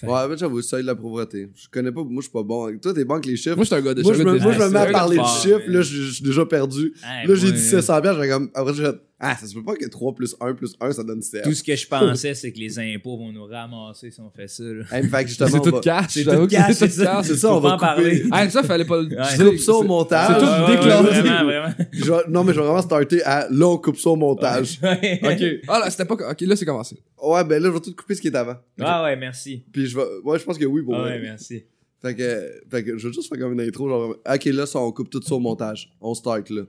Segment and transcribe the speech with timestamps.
[0.00, 1.48] Fait- Ouais, mais j'avoue, ça, de la pauvreté.
[1.54, 2.76] Je connais pas, moi, je suis pas bon.
[2.78, 3.56] Toi, t'es bon avec les chiffres.
[3.56, 5.70] Moi, je suis un gars de de- moi, je me mets à parler de chiffres,
[5.70, 6.92] là, je suis déjà perdu.
[7.28, 9.76] Là, j'ai dit 700 piastres, j'ai comme, après, j'ai fait, ah, ça se peut pas
[9.76, 11.42] que 3 plus 1 plus 1, ça donne 7.
[11.44, 14.48] Tout ce que je pensais, c'est que les impôts vont nous ramasser si on fait
[14.48, 14.62] ça.
[14.64, 14.84] Là.
[14.90, 16.06] Hey, fait que justement, C'est tout va- cash.
[16.10, 17.22] C'est tout cash, C'est ça.
[17.22, 18.02] ça, on va pas en couper.
[18.02, 18.24] parler.
[18.30, 19.24] Ah, ça, fallait pas le Ouais.
[19.38, 20.28] Je coupe ça au montage.
[20.28, 21.08] c'est tout Ouais, ouais, déclaré.
[21.08, 21.74] ouais, Vraiment, vraiment.
[21.92, 24.80] Je vais- non, mais je vais vraiment starter à là, on coupe ça au montage.
[24.82, 25.20] Ouais.
[25.22, 25.64] Ok.
[25.68, 26.14] Ah, là, c'était pas.
[26.14, 26.96] Ok, là, c'est commencé.
[27.22, 28.56] Ouais, ben là, je vais tout couper ce qui est avant.
[28.80, 29.64] Ah ouais, merci.
[29.72, 30.04] Puis je vais.
[30.24, 31.64] Ouais, je pense que oui pour Ah ouais, merci.
[32.00, 33.86] Fait que, fait que je vais juste faire comme une intro.
[33.86, 35.92] Genre, ok, là, ça, on coupe tout ça au montage.
[36.00, 36.62] On start là.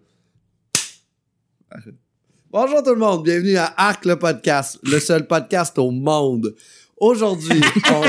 [1.69, 1.95] Arrête.
[2.53, 6.53] Bonjour tout le monde, bienvenue à Arc le podcast, le seul podcast au monde.
[6.97, 8.03] Aujourd'hui, on...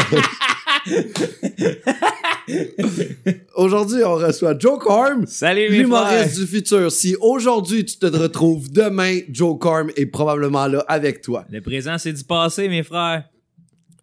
[3.62, 6.90] aujourd'hui, on reçoit Joe Corm, Salut l'humoriste du futur.
[6.90, 11.44] Si aujourd'hui tu te retrouves, demain, Joe Corm est probablement là avec toi.
[11.48, 13.22] Le présent, c'est du passé, mes frères.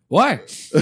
[0.09, 0.41] Ouais.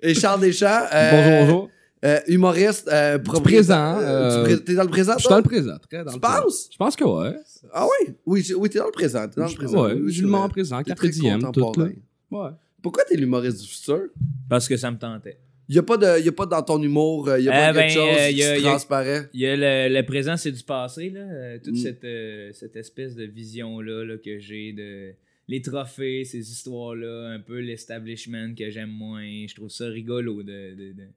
[0.00, 1.70] Et Charles Deschamps, euh, Bonjour, bonjour.
[2.04, 5.36] Euh, humoriste, euh, présent, propriétaire- euh, tu pré- T'es dans le présent, Je suis dans
[5.38, 5.76] le présent.
[5.90, 6.42] Très dans Tu le présent.
[6.42, 6.68] penses?
[6.72, 7.36] Je pense que ouais.
[7.72, 8.14] Ah oui?
[8.26, 9.26] Oui, oui t'es dans le présent.
[9.28, 9.84] T'es dans le présent.
[9.84, 10.48] Ouais, Oui, le moment vrai.
[10.50, 11.86] présent, T'es carte très diem, tout là.
[12.30, 12.50] Ouais.
[12.82, 14.02] Pourquoi t'es l'humoriste du futur?
[14.48, 15.38] Parce que ça me tentait.
[15.70, 17.72] Y a pas de, y a pas dans ton humour, euh, y a pas Eh
[17.74, 19.28] ben, quelque chose euh, qui y a- se y a- transparaît?
[19.34, 21.20] Il y a le, le présent, c'est du passé, là.
[21.20, 21.76] euh, toute Mm.
[21.76, 25.12] cette, euh, cette espèce de vision-là là, que j'ai de
[25.48, 29.26] les trophées, ces histoires-là, un peu l'establishment que j'aime moins.
[29.46, 31.08] Je trouve ça rigolo de, de- de-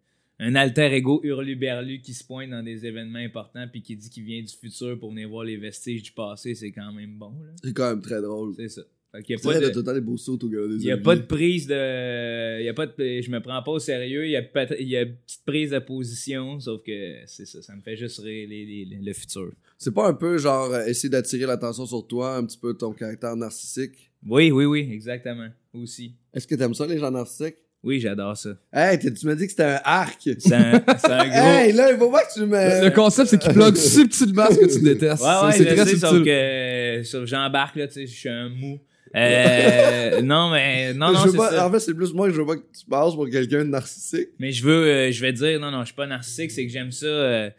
[0.44, 4.24] un alter ego hurluberlu qui se pointe dans des événements importants puis qui dit qu'il
[4.24, 7.52] vient du futur pour venir voir les vestiges du passé, c'est quand même bon, là.
[7.64, 8.54] C'est quand même très drôle.
[8.58, 8.82] C'est ça.
[9.12, 12.62] Fait qu'il y a pas de- beaux sauts Il n'y a pas de prise de.
[12.62, 12.94] Il y a pas de.
[12.98, 14.26] Je me prends pas au sérieux.
[14.26, 17.46] Il y a, peut- il y a une petite prise de position, sauf que c'est
[17.46, 17.62] ça.
[17.62, 19.52] Ça me fait juste rire les- les- les- le futur.
[19.78, 22.94] C'est pas un peu genre euh, essayer d'attirer l'attention sur toi, un petit peu ton
[22.94, 24.12] caractère narcissique?
[24.26, 25.50] Oui, oui, oui, exactement.
[25.74, 26.14] Aussi.
[26.34, 27.58] Est-ce que t'aimes ça, les gens narcissiques?
[27.84, 28.52] Oui, j'adore ça.
[28.72, 30.20] Hey, tu m'as dit que c'était un arc!
[30.22, 31.48] C'est un, c'est un gros.
[31.50, 32.84] Hey, là, il faut pas que tu me...
[32.86, 35.24] Le concept, c'est qu'il plug subtilement ce que tu détestes.
[35.24, 36.26] Ouais, ouais, c'est très sais, sauf subtil.
[36.26, 38.80] que euh, sur- j'embarque, là, tu sais, je suis un mou.
[39.16, 40.94] Euh, non, mais.
[40.94, 41.68] Non, non, c'est ça.
[41.68, 43.70] En fait, c'est plus moi que je veux pas que tu passes pour quelqu'un de
[43.70, 44.30] narcissique.
[44.40, 46.72] Mais je veux, euh, je vais dire, non, non, je suis pas narcissique, c'est que
[46.72, 47.06] j'aime ça.
[47.08, 47.50] euh,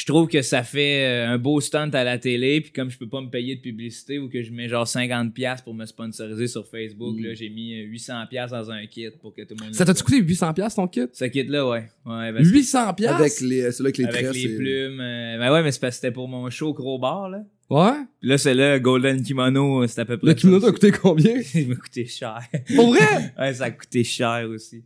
[0.00, 2.96] je trouve que ça fait euh, un beau stunt à la télé, puis comme je
[2.96, 6.46] peux pas me payer de publicité ou que je mets genre 50$ pour me sponsoriser
[6.46, 7.24] sur Facebook, Mm.
[7.24, 9.74] là, j'ai mis euh, 800$ dans un kit pour que tout le monde.
[9.74, 11.02] Ça t'a-tu coûté 800$ piastres, ton kit?
[11.12, 11.84] Ce kit-là, ouais.
[12.06, 12.94] ouais parce que- 800$?
[12.96, 13.20] piastres?
[13.20, 14.34] Avec les, celui avec les avec tresses.
[14.36, 15.00] les et- plumes.
[15.00, 17.42] euh, ben ouais, mais c'est parce que c'était pour mon show gros bar, là.
[17.68, 17.92] Ouais?
[18.20, 20.28] Puis là, c'est là, Golden Kimono, c'est à peu près.
[20.28, 21.34] Le kimono t'a coûté combien?
[21.54, 22.40] Il m'a coûté cher.
[22.74, 23.32] Pour vrai?
[23.38, 24.82] ouais, ça a coûté cher aussi.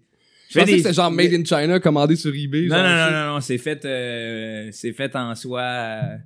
[0.54, 2.66] Je pensais que c'était genre made in China, commandé sur eBay.
[2.66, 5.60] Non, genre, non, non, non, non, c'est fait, euh, c'est fait en soi.
[5.62, 6.16] euh,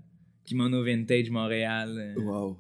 [0.45, 2.15] Kimono Vintage Montréal.
[2.17, 2.21] euh.
[2.21, 2.57] Wow.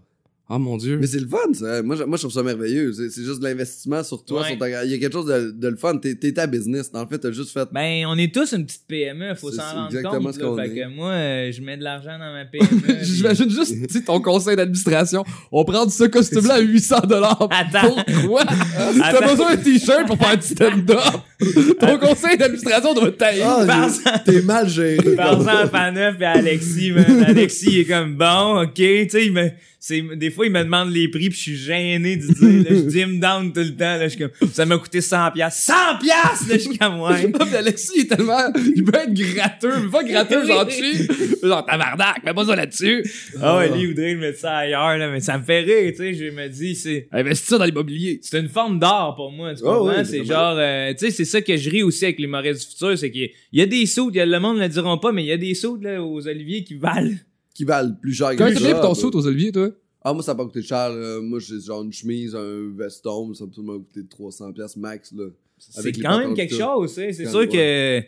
[0.50, 0.97] Ah, mon dieu.
[0.98, 1.82] Mais c'est le fun, ça.
[1.82, 2.91] Moi, je, moi, je trouve ça merveilleux.
[2.94, 4.41] C'est c'est juste de l'investissement sur toi.
[4.41, 4.48] Ouais.
[4.48, 5.98] sur ta- Il y a quelque chose de, de le fun.
[5.98, 6.91] T'es t'es ta business.
[6.91, 7.69] Dans le fait, t'as juste fait.
[7.70, 10.34] Ben, on est tous une petite PME, faut C'est- s'en rendre exactement compte.
[10.34, 10.47] ce là.
[10.47, 10.75] qu'on fait est.
[10.75, 12.66] que moi, euh, je mets de l'argent dans ma PME.
[12.82, 15.22] puis- J'imagine juste, tu sais, ton conseil d'administration.
[15.53, 17.47] On prend ce costume-là à 800 dollars.
[17.50, 17.94] Attends.
[18.22, 18.44] Pourquoi?
[18.47, 20.98] T'as besoin d'un t-shirt pour faire du stand-up.
[21.78, 23.42] Ton conseil d'administration doit tailler.
[23.44, 23.86] Ah,
[24.26, 25.15] j'ai- t'es mal géré.
[25.15, 27.22] Parle-en à Faneuf et à Alexis, man.
[27.26, 28.72] Alexis, il est comme bon, ok.
[28.75, 29.50] Tu sais, il me,
[29.81, 32.77] c'est, des fois, il me demande les prix, puis je suis gêné de dire, là,
[32.77, 34.09] je dim down tout le temps, là.
[34.09, 35.62] Je suis comme, ça m'a coûté 100 piastres.
[35.72, 37.31] 100 piastres, là, je suis comme, ouais.
[37.33, 38.53] Puis Alexis, il est tellement.
[38.75, 39.72] Il veut être gratteux.
[39.84, 41.11] Mais pas gratteux, genre cheap.
[41.43, 43.05] Genre tabarnak, mets pas ça là-dessus.
[43.41, 45.93] Ah ouais, lui, il voudrait le mettre ça ailleurs, là, mais ça me fait rire,
[45.93, 46.15] tu sais.
[46.15, 48.19] Je me dis, c'est, Investis ça dans l'immobilier.
[48.22, 49.87] c'est une forme d'art pour moi, tu Ah comprends?
[49.87, 52.59] ouais, c'est genre, euh, tu sais, c'est ça que je ris aussi avec les Maurice
[52.60, 54.69] du futur, c'est qu'il y a- il y a des sauts, le monde ne le
[54.69, 57.15] diront pas, mais il y a des sauts, là, aux oliviers qui valent.
[57.59, 58.55] Qui valent plus cher que Quand ça.
[58.55, 59.71] t'as payé pour ton saut aux oliviers, toi?
[60.01, 60.91] Ah, moi, ça n'a pas coûté cher.
[60.91, 61.21] là.
[61.21, 63.35] Moi, j'ai genre une chemise, un veston.
[63.35, 65.13] Ça m'a coûté 300$ piastres max.
[65.13, 65.25] Là.
[65.59, 66.63] C'est Avec les quand même pantalons quelque pis tout.
[66.63, 67.13] chose, sais.
[67.13, 68.01] C'est Quand- sûr que.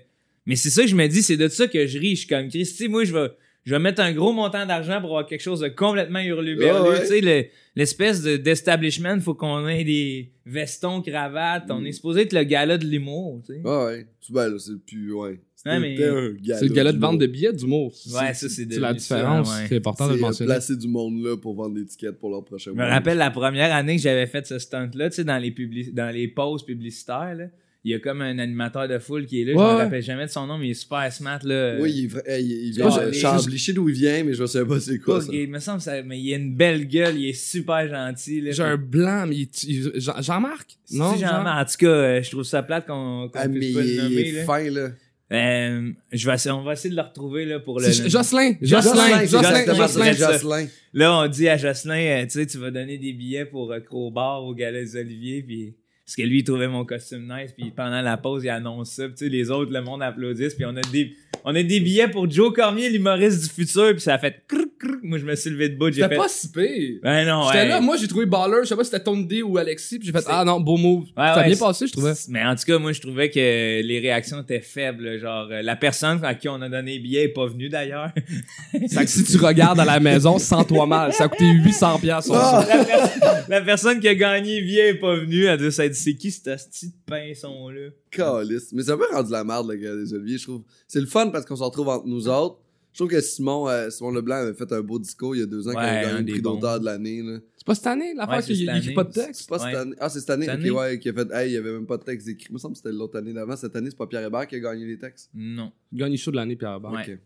[0.47, 2.11] Mais c'est ça que je me dis, c'est de ça que je ris.
[2.15, 3.28] Je suis comme Chris, tu sais, moi, je vais,
[3.65, 6.88] je vais mettre un gros montant d'argent pour avoir quelque chose de complètement hurluberlu.
[6.91, 7.00] Ouais.
[7.00, 7.44] Tu sais, le-
[7.76, 11.65] l'espèce de, d'establishment, faut qu'on ait des vestons, cravates.
[11.70, 13.61] On est supposé être le gala de l'humour, tu sais.
[13.64, 14.06] Ah, ouais.
[14.20, 15.12] Tu ben, là, c'est plus.
[15.12, 15.40] Ouais.
[15.67, 17.93] Ouais, mais- C'était un gala C'est le gala de vente de billets d'humour.
[18.14, 19.49] Ouais, ça, c'est C'est la différence.
[19.55, 19.67] ouais.
[19.69, 20.49] C'est important de le C'est euh, mentionner.
[20.52, 23.31] placer du monde là pour vendre des tickets pour leur prochain Je me rappelle la
[23.31, 26.64] première année que j'avais fait ce stunt-là, tu sais, dans les, publici- dans les pauses
[26.64, 27.44] publicitaires, là.
[27.82, 29.53] Il y a comme un animateur de foule qui est là.
[29.55, 31.77] Ouais, je me rappelle jamais de son nom, mais il est super smart, là.
[31.81, 33.56] Oui, il, est vrai- il, vient de je- Chambly.
[33.56, 36.03] Je sais d'où il vient, mais je sais pas c'est quoi il me semble, ça,
[36.03, 38.43] mais il a une belle gueule, il est super gentil.
[38.43, 40.77] Là, J'ai un blanc, mais il- il- Jean- Jean-Marc?
[40.93, 41.17] Non, Non?
[41.17, 43.82] Jean- En tout cas, je trouve ça plate qu'on qu'on Ah, mais puisse il, pas
[43.82, 44.44] le il est là.
[44.44, 44.88] fin, là.
[45.32, 47.87] Euh, je vais essayer- on va essayer de le retrouver là, pour le.
[47.87, 48.09] Jocelyn.
[48.09, 48.93] Jocelyn, Jocelyn.
[48.93, 49.27] Jocelyn, Jocelyn.
[49.27, 50.12] Jocelyn, Jocelyn.
[50.12, 50.32] Jocelyn.
[50.32, 50.67] Jocelyn.
[50.93, 53.79] Là, on dit à Jocelyn, euh, tu sais, tu vas donner des billets pour euh,
[53.81, 55.77] Crowbar au Gala des Oliviers, puis
[56.10, 59.08] Parce que lui, il trouvait mon costume nice, puis pendant la pause, il annonce ça,
[59.08, 61.14] puis les autres, le monde applaudisse, puis on a des,
[61.44, 64.69] on a des billets pour Joe Cormier, l'humoriste du futur, puis ça a fait crrr.
[65.03, 66.17] Moi, je me suis levé de bout, j'ai C'était fait.
[66.17, 66.99] pas si pire.
[67.03, 67.69] Ben non, J'étais ouais.
[67.69, 70.06] là, moi j'ai trouvé baller, je sais pas si c'était Tony D ou Alexis, puis
[70.06, 71.03] j'ai fait ah non, beau move.
[71.05, 72.12] Ouais, ça a ouais, bien passé, je trouvais.
[72.29, 75.05] Mais en tout cas, moi, je trouvais que les réactions étaient faibles.
[75.05, 75.19] là.
[75.19, 78.11] Genre, euh, la personne à qui on a donné les billets est pas venue d'ailleurs.
[78.88, 81.12] C'est que si tu regardes à la maison, sens-toi mal.
[81.12, 82.32] Ça a coûté 800 piastres.
[82.35, 82.65] Ah!
[82.69, 85.44] la, per- la personne qui a gagné le billet est pas venue.
[85.44, 87.88] Elle doit s'être dit, c'est qui ce petit de pinson-là?
[88.11, 88.73] Calice.
[88.73, 90.62] Mais ça peut rendu la merde, le gars des Oliviers, je trouve.
[90.88, 92.59] C'est le fun parce qu'on se retrouve entre nous autres.
[92.92, 95.46] Je trouve que Simon, euh, Simon Leblanc avait fait un beau discours il y a
[95.46, 96.54] deux ans Ouais, qu'il a un gagné le prix bons.
[96.54, 97.22] d'auteur de l'année.
[97.22, 97.38] là.
[97.56, 98.94] C'est pas cette année, l'affaire Ouais, c'est qu'il cette il écrit année.
[98.94, 99.40] pas de texte?
[99.42, 99.76] C'est pas cette Ouais.
[99.76, 99.94] année.
[100.00, 100.70] Ah, c'est cette année, Cette ok, année?
[100.70, 102.46] ouais, qui a fait, hey, il y avait même pas de texte écrit.
[102.50, 103.54] Il me semble que c'était l'autre année d'avant.
[103.56, 105.31] Cette année, c'est pas Pierre Hébert qui a gagné les textes.
[105.34, 105.70] Non.
[105.92, 106.90] Gagne chaud de l'année, Pierre Hébert.
[106.90, 107.12] Ouais.
[107.12, 107.19] Ok.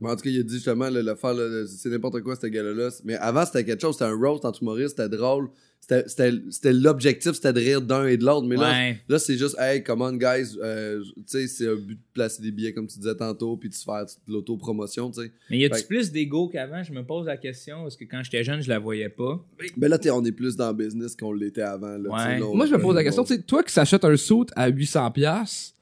[0.00, 1.34] Mais en tout cas, il a dit justement, le, le faire,
[1.66, 2.88] c'est n'importe quoi, ce gars-là.
[3.04, 5.48] Mais avant, c'était quelque chose, c'était un roast entre humoristes, c'était drôle.
[5.80, 8.46] C'était- C'était c'était l'objectif, c'était de rire d'un et de l'autre.
[8.46, 9.00] Mais là, Ouais.
[9.08, 10.56] là c'est juste, hey, come on, guys.
[10.62, 13.68] euh, tu sais, c'est un but de placer des billets, comme tu disais tantôt, puis
[13.68, 15.32] de se faire de l'auto-promotion, tu sais.
[15.50, 16.84] Mais y a-tu Fait- plus d'ego qu'avant?
[16.84, 19.44] Je me pose la question, parce que quand j'étais jeune, je la voyais pas.
[19.76, 21.98] Mais là, t'es- on est plus dans le business qu'on l'était avant.
[21.98, 22.38] Là, Ouais.
[22.54, 25.10] Moi, je me pose la question, tu sais, toi qui s'achètes un suit à 800
[25.10, 25.74] piastres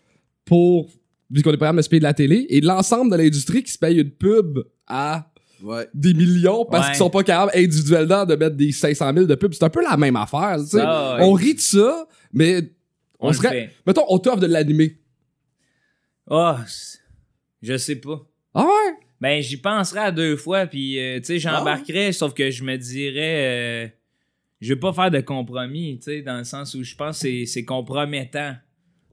[0.46, 0.88] pour,
[1.30, 3.16] vu qu'on est pas capable de se payer de la télé, et de l'ensemble de
[3.16, 5.26] l'industrie qui se paye une pub à
[5.62, 5.86] Ouais.
[5.92, 6.92] des millions parce Ouais.
[6.92, 9.52] qu'ils sont pas capables individuellement de mettre des 500 000 de pubs.
[9.52, 10.78] C'est un peu la même affaire, tu sais.
[10.78, 10.84] Ouais.
[11.20, 12.72] On rit de ça, mais
[13.18, 13.70] on, serait...
[13.86, 14.96] Mettons, on t'offre de l'animer.
[16.30, 16.98] Ah, c'est-
[17.62, 18.20] je sais pas.
[18.54, 18.94] Ah ouais?
[19.20, 21.58] Ben, j'y penserais à deux fois, puis, euh, tu sais, Ah.
[21.58, 23.88] j'embarquerais, sauf que je me dirais, euh,
[24.62, 27.28] je vais pas faire de compromis, tu sais, dans le sens où je pense que
[27.28, 28.54] c'est- c'est compromettant,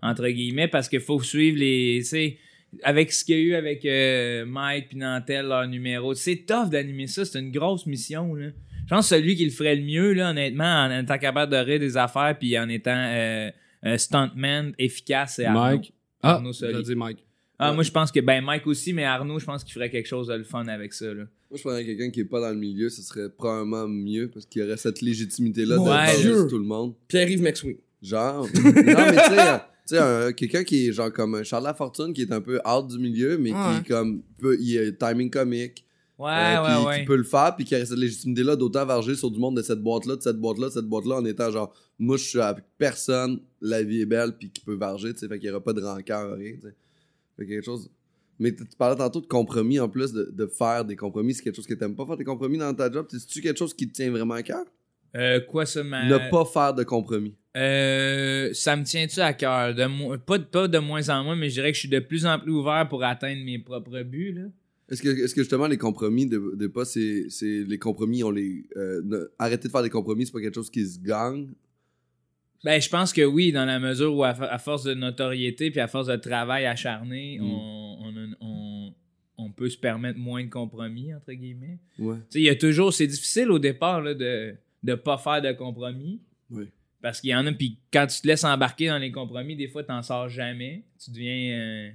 [0.02, 2.38] entre guillemets, parce qu'il faut suivre les, tu sais,
[2.84, 6.70] avec ce qu'il y a eu avec euh, Mike puis Nantel, leur numéro, c'est tough
[6.70, 8.48] d'animer ça, c'est une grosse mission, là.
[8.86, 11.58] Je pense que celui qui le ferait le mieux, là, honnêtement, en étant capable de
[11.58, 13.50] rire des affaires, puis en étant euh,
[13.84, 15.60] un stuntman efficace, c'est Arnaud.
[15.78, 15.94] Mike.
[16.24, 17.18] Ah, Arnaud dit Mike.
[17.60, 17.76] Ah, Ouais.
[17.76, 20.28] moi, je pense que, ben, Mike aussi, mais Arnaud, je pense qu'il ferait quelque chose
[20.28, 21.24] de le fun avec ça, là.
[21.50, 24.46] Moi, je prendrais quelqu'un qui est pas dans le milieu, ce serait probablement mieux parce
[24.46, 26.48] qu'il y aurait cette légitimité-là de Ouais.
[26.50, 26.94] tout le monde.
[27.08, 27.78] Pierre-Yves McSween.
[28.02, 28.44] Genre.
[28.46, 29.62] non, mais tu sais, tu
[29.96, 32.88] sais, un- quelqu'un qui est genre comme un Charles Lafortune qui est un peu out
[32.88, 33.58] du milieu, mais Ouais.
[33.84, 35.84] qui comme peut, il a un timing comique.
[36.20, 37.00] Ouais, euh, ouais, qui, ouais.
[37.02, 39.62] qui peut le faire, puis qui a cette légitimité-là d'autant varger sur du monde de
[39.62, 42.64] cette boîte-là, de cette boîte-là, de cette boîte-là, en étant genre, moi, je suis avec
[42.80, 45.64] personne, la vie est belle, puis qui peut varger, tu sais, fait qu'il y aura
[45.64, 46.76] pas de rancœur, rien, tu sais.
[47.38, 47.92] Fait quelque chose.
[48.40, 51.36] Mais tu tu parlais tantôt de compromis en plus, de, de faire des compromis.
[51.36, 53.06] C'est quelque chose que t'aimes pas faire des compromis dans ta job.
[53.12, 54.66] C'est-tu quelque chose qui te tient vraiment à cœur?
[55.16, 56.08] Euh, quoi ça, ma...
[56.08, 57.36] Ne pas faire de compromis.
[57.58, 59.74] Euh, ça me tient-tu à cœur?
[59.74, 62.00] De pas, de, pas de moins en moins, mais je dirais que je suis de
[62.00, 64.44] plus en plus ouvert pour atteindre mes propres buts, là.
[64.90, 68.64] Est-ce que, justement les compromis de, de pas, c'est, c'est les compromis, on les.
[68.78, 71.50] euh, ne- arrêter de faire des compromis, c'est pas quelque chose qui se gagne?
[72.64, 75.88] Ben, je pense que oui, dans la mesure où, à, force de notoriété puis à
[75.90, 77.44] force de travail acharné, Mm.
[77.44, 78.94] on, on, a- on-
[79.40, 81.80] on peut se permettre moins de compromis, entre guillemets.
[82.00, 82.16] Ouais.
[82.16, 82.92] Tu sais, il y a toujours...
[82.94, 86.22] C'est difficile au départ, là, de ne pas faire de compromis.
[86.50, 86.66] Oui.
[87.02, 89.68] Parce qu'il y en a, puis quand tu te laisses embarquer dans les compromis, des
[89.68, 90.84] fois, t'en sors jamais.
[91.04, 91.90] Tu deviens, euh,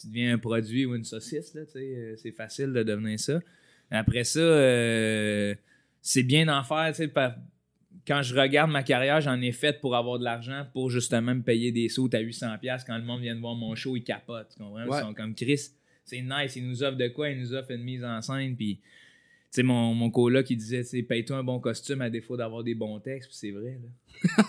[0.00, 1.78] tu deviens un produit ou une saucisse, là, tu sais.
[1.78, 3.40] euh, C'est facile de devenir ça.
[3.90, 5.54] Après ça, euh,
[6.00, 7.12] c'est bien d'en faire, tu sais.
[8.06, 11.42] Quand je regarde ma carrière, j'en ai fait pour avoir de l'argent, pour justement me
[11.42, 12.84] payer des sous à 800$.
[12.86, 14.48] Quand le monde vient de voir mon show, ils capotent.
[14.56, 14.84] Tu comprends?
[14.86, 14.98] Ouais.
[14.98, 15.60] Ils sont comme Chris,
[16.04, 17.30] c'est nice, ils nous offrent de quoi?
[17.30, 18.82] Ils nous offrent une mise en scène, puis tu
[19.50, 22.62] sais, mon, mon coloc, qui disait, tu sais, paye-toi un bon costume à défaut d'avoir
[22.64, 23.88] des bons textes, puis c'est vrai, là.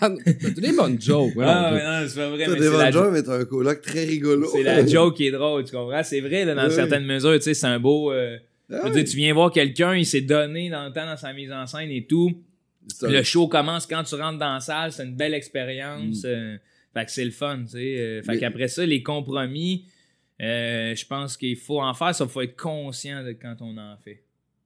[0.00, 1.44] T'as des bonnes jokes, ouais.
[1.46, 3.44] ah, mais non, c'est pas vrai, T'as des c'est la, bonnes jokes, mais t'as un
[3.44, 4.48] coloc très rigolo.
[4.52, 6.02] c'est la joke qui est drôle, tu comprends?
[6.02, 6.74] C'est vrai, là, dans Oui.
[6.74, 8.12] certaines mesures, tu sais, c'est un beau...
[8.12, 8.36] euh,
[8.72, 8.90] Ah oui.
[8.92, 11.66] dire, tu viens voir quelqu'un, il s'est donné dans le temps dans sa mise en
[11.66, 12.30] scène et tout.
[13.02, 15.34] Un- le show commence quand tu rentres dans la salle, c'est une belle Mm.
[15.34, 16.22] expérience.
[16.24, 16.56] euh,
[16.94, 17.78] fait que c'est le fun, tu sais.
[17.98, 19.84] euh, fait Mais- qu'après ça, les compromis,
[20.40, 23.96] euh, je pense qu'il faut en faire, ça faut être conscient de quand on en
[24.02, 24.22] fait.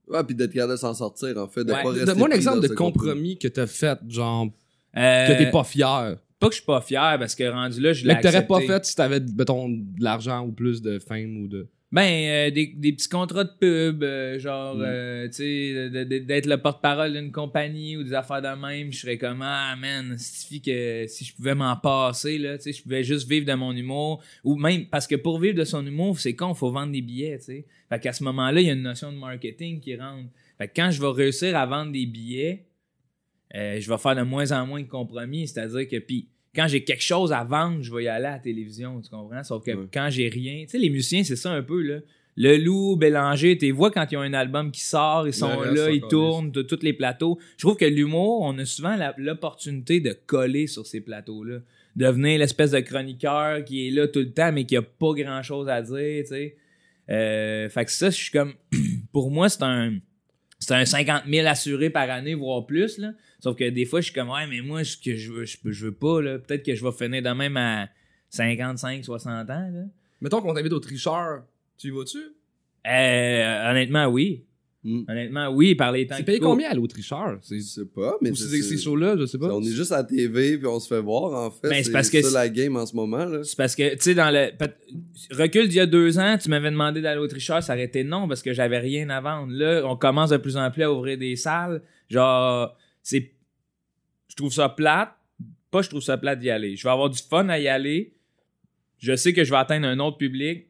[0.09, 1.65] Ouais, puis d'être capable de s'en sortir, en fait.
[1.65, 1.83] De Ouais.
[1.83, 4.49] pas rester Donne-moi un pris exemple dans de ce compromis que t'as fait, genre,
[4.97, 6.17] Euh, que t'es pas fier.
[6.39, 8.47] Pas que je suis pas fier parce que rendu là, je l'ai Mais que t'aurais
[8.47, 8.75] pas accepté.
[8.75, 11.69] fait si t'avais, mettons, de l'argent ou plus de fame ou de.
[11.93, 14.83] Ben, euh, des, des petits contrats de pub, euh, genre, Mm.
[14.83, 19.19] euh, tu sais, d'être le porte-parole d'une compagnie ou des affaires de même, je serais
[19.19, 23.05] comme, ah man, suffit que si je pouvais m'en passer, là, tu sais, je pouvais
[23.05, 26.35] juste vivre de mon humour, ou même, parce que pour vivre de son humour, c'est
[26.35, 27.67] con, faut vendre des billets, tu sais.
[27.91, 30.31] Fait qu'à ce moment-là, il y a une notion de marketing qui rentre.
[30.57, 32.65] Fait que quand je vais réussir à vendre des billets,
[33.55, 37.03] je vais faire de moins en moins de compromis, c'est-à-dire que, puis quand j'ai quelque
[37.03, 39.43] chose à vendre, je vais y aller à la télévision, tu comprends?
[39.43, 39.87] Sauf que Ouais.
[39.93, 41.99] quand j'ai rien, tu sais, les musiciens, c'est ça un peu, là.
[42.35, 45.91] Le Loup, Bélanger, tu vois quand ils ont un album qui sort, ils sont là,
[45.91, 47.39] ils tournent de tous les plateaux.
[47.59, 51.59] Je trouve que l'humour, on a souvent l'opportunité de coller sur ces plateaux-là.
[51.95, 55.69] Devenir l'espèce de chroniqueur qui est là tout le temps, mais qui a pas grand-chose
[55.69, 56.57] à dire, tu sais.
[57.11, 58.55] Euh, fait que ça, je suis comme...
[59.13, 59.99] Pour moi, c'est un...
[60.59, 63.13] C'est un 50 000 assuré par année, voire plus, là.
[63.43, 65.85] Sauf que des fois, je suis comme, ouais, mais moi, ce que je veux, je,
[65.85, 66.39] veux pas, là.
[66.39, 67.89] Peut-être que je vais finir de même à
[68.31, 69.83] 55, 60 ans, là.
[70.21, 71.43] Mettons qu'on t'invite au tricheur,
[71.77, 72.19] tu y vas-tu?
[72.87, 74.45] Euh, honnêtement, oui.
[74.85, 75.03] Hmm.
[75.09, 77.39] Honnêtement, oui, par les temps C'est payé combien aller au tricheur?
[77.43, 79.55] C'est Je sais pas, mais ou c'est- c'est ces shows-là, je sais pas.
[79.55, 81.69] on est juste à la TV puis on se fait voir en fait.
[81.69, 83.45] Ben, c'est c'est parce que c'est- la game en ce moment là.
[83.45, 84.51] C'est parce que, tu sais, dans le.
[85.31, 88.03] Recul d'il y a deux ans, tu m'avais demandé d'aller au tricheur, ça aurait été
[88.03, 89.53] non parce que j'avais rien à vendre.
[89.53, 91.81] Là, on commence de plus en plus à ouvrir des salles.
[92.11, 93.33] Genre, c'est.
[94.29, 95.15] Je trouve ça plate.
[95.71, 96.77] Pas je trouve ça plate d'y aller.
[96.77, 98.15] Je vais avoir du fun à y aller.
[98.99, 100.67] Je sais que je vais atteindre un autre public.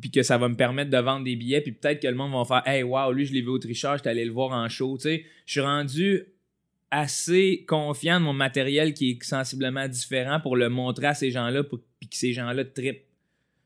[0.00, 1.60] Puis que ça va me permettre de vendre des billets.
[1.60, 3.96] Puis peut-être que le monde va faire Hey, wow, lui, je l'ai vu au tricheur,
[3.96, 4.96] j'étais allé le voir en show.
[4.96, 6.24] Tu sais, je suis rendu
[6.90, 11.64] assez confiant de mon matériel qui est sensiblement différent pour le montrer à ces gens-là
[11.64, 13.06] pour puis que ces gens-là trippent.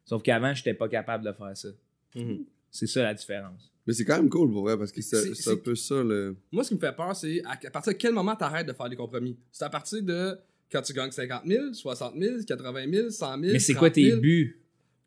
[0.05, 1.69] Sauf qu'avant, j'étais pas capable de faire ça.
[2.15, 2.45] Mhm.
[2.71, 3.71] C'est ça la différence.
[3.89, 6.37] Mais c'est quand même cool pour vrai parce que c'est un peu ça le.
[6.53, 8.73] Moi, ce qui me fait peur, c'est à, à partir de quel moment t'arrêtes de
[8.75, 9.37] faire des compromis?
[9.51, 10.37] C'est à partir de
[10.71, 13.41] quand tu gagnes 50 000, 60 000, 80 000, 100 000.
[13.55, 14.21] Mais c'est quoi 30 tes 000?
[14.21, 14.61] buts?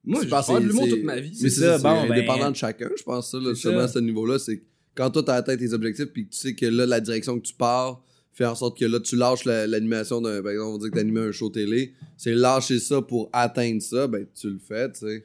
[0.03, 1.29] Moi, Je pense de l'humour c'est- toute ma vie.
[1.29, 3.83] Mais C'est c'est ça, bon, ben- indépendant de chacun, je pense ça, là, ça.
[3.83, 4.63] à ce niveau-là, c'est que
[4.95, 7.45] quand toi t'as atteint tes objectifs puis que tu sais que là la direction que
[7.45, 10.73] tu pars fait en sorte que là tu lâches la- l'animation d'un par exemple on
[10.73, 14.50] va dire que t'animais un show télé, c'est lâcher ça pour atteindre ça, ben tu
[14.50, 15.23] le fais, tu sais.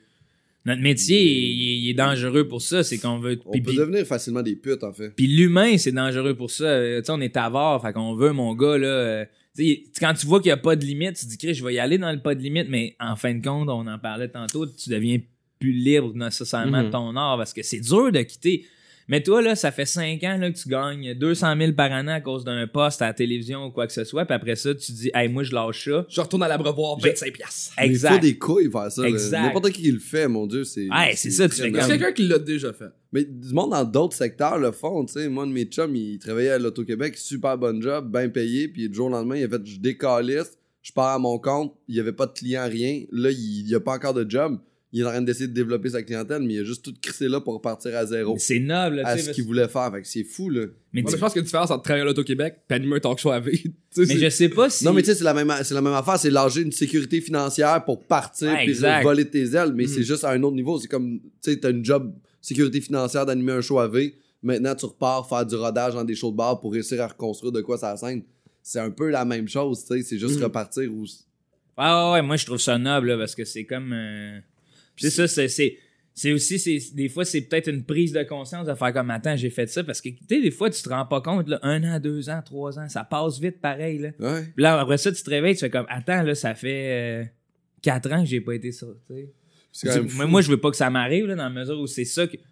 [0.66, 2.82] Notre métier, il, il est dangereux pour ça.
[2.82, 3.38] C'est qu'on veut.
[3.46, 5.10] On peut devenir facilement des putes en fait.
[5.16, 6.64] puis l'humain, c'est dangereux pour ça.
[6.64, 8.86] Euh, Tu sais, on est avare, fait qu'on veut, mon gars, là.
[8.88, 9.24] euh,
[9.98, 11.72] quand tu vois qu'il n'y a pas de limite, tu te dis, Chris, je vais
[11.74, 14.28] y aller dans le pas de limite, mais en fin de compte, on en parlait
[14.28, 15.18] tantôt, tu deviens
[15.58, 16.86] plus libre nécessairement Mhm.
[16.86, 18.66] de ton art parce que c'est dur de quitter.
[19.08, 22.10] Mais toi, là, ça fait 5 ans là, que tu gagnes 200 000 par année
[22.12, 24.74] à cause d'un poste à la télévision ou quoi que ce soit, puis après ça,
[24.74, 26.04] tu dis, hey, moi, je lâche ça.
[26.08, 27.72] Je retourne à l'abreuvoir, J'ai- 25 piastres.
[27.78, 28.20] Mais Il faut Exact.
[28.20, 29.06] des couilles faire ça.
[29.06, 29.42] Exact.
[29.42, 30.88] N'importe qui le fait, mon dieu, c'est.
[31.14, 32.90] C'est ça, tu fais comme- quelqu'un qui l'a déjà fait.
[33.12, 35.28] Mais du monde dans d'autres secteurs le font, tu sais.
[35.28, 38.94] Moi, de mes chums, il travaillait à l'Auto-Québec, super bon job, bien payé, puis du
[38.94, 42.00] jour au lendemain, il a fait je décalisse, je pars à mon compte, il n'y
[42.00, 43.04] avait pas de client, rien.
[43.12, 44.58] Là, il n'y a pas encore de job.
[44.92, 47.28] Il est en train d'essayer de développer sa clientèle, mais il a juste tout crissé
[47.28, 48.36] là pour repartir à zéro.
[48.38, 49.26] C'est noble, là, À tu sais.
[49.28, 49.90] ce qu'il voulait faire.
[49.92, 50.66] Fait que c'est fou, là.
[50.92, 52.74] Mais, Ouais, tu- je pense qu'il y a une différence entre travailler à l'Auto-Québec et
[52.74, 53.42] animer un talk show à
[53.90, 54.84] sais, mais je sais pas si.
[54.84, 56.18] Non, mais tu sais, c'est la même, c'est la même affaire.
[56.18, 59.02] C'est lâcher une sécurité financière pour partir Ouais, puis exact.
[59.02, 59.72] voler tes ailes.
[59.74, 59.88] Mais Mhm.
[59.90, 60.78] c'est juste à un autre niveau.
[60.78, 64.14] C'est comme, tu sais, t'as une job sécurité financière d'animer un show à V.
[64.42, 67.50] Maintenant, tu repars faire du rodage dans des shows de bar pour réussir à reconstruire
[67.52, 68.22] de quoi ça scène.
[68.62, 70.02] C'est un peu la même chose, tu sais.
[70.04, 70.44] C'est juste Mhm.
[70.44, 71.02] repartir ou.
[71.02, 73.92] Ouais, ouais, ouais, moi je trouve ça noble là, parce que c'est comme.
[73.92, 74.38] euh,
[74.96, 75.48] C'est ça, c'est.
[75.48, 79.36] c'est- aussi, c'est, des fois, c'est peut-être une prise de conscience de faire comme, attends,
[79.36, 81.58] j'ai fait ça, parce que, tu sais, des fois, tu te rends pas compte, là,
[81.62, 84.08] un an, deux ans, trois ans, ça passe vite pareil, là.
[84.18, 84.42] Ouais.
[84.54, 87.24] Puis là, après ça, tu te réveilles, tu fais comme, attends, là, ça fait euh,
[87.82, 88.70] quatre ans que j'ai pas été
[89.84, 90.26] Mais fou.
[90.26, 92.36] moi, je veux pas que ça m'arrive, là, dans la mesure où c'est ça que.
[92.36, 92.42] Tu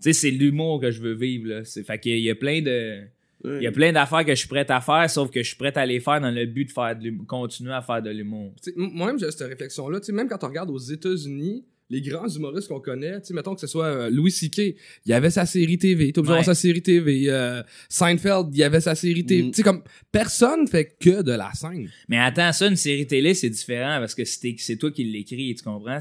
[0.00, 1.64] sais, c'est l'humour que je veux vivre, là.
[1.64, 3.02] C'est, fait qu'il y y a plein de.
[3.44, 3.56] Ouais.
[3.58, 5.56] Il y a plein d'affaires que je suis prêt à faire, sauf que je suis
[5.56, 8.08] prêt à les faire dans le but de faire de l'humour, continuer à faire de
[8.10, 8.54] l'humour.
[8.76, 9.98] Moi-même, j'ai cette réflexion-là.
[10.00, 13.34] Tu sais, Même quand on regarde aux États-Unis, les grands humoristes qu'on connaît, tu sais,
[13.34, 14.74] mettons que ce soit euh, Louis C.K., il
[15.06, 16.42] y avait sa série TV, était obligé Ouais.
[16.44, 17.24] sa série TV.
[17.28, 19.42] euh, Seinfeld, il y avait sa série TV.
[19.48, 19.50] Mm.
[19.50, 21.90] Tu sais, comme personne fait que de la scène.
[22.08, 25.62] Mais attends, ça, une série télé, c'est différent parce que c'est toi qui l'écris, tu
[25.62, 25.98] comprends?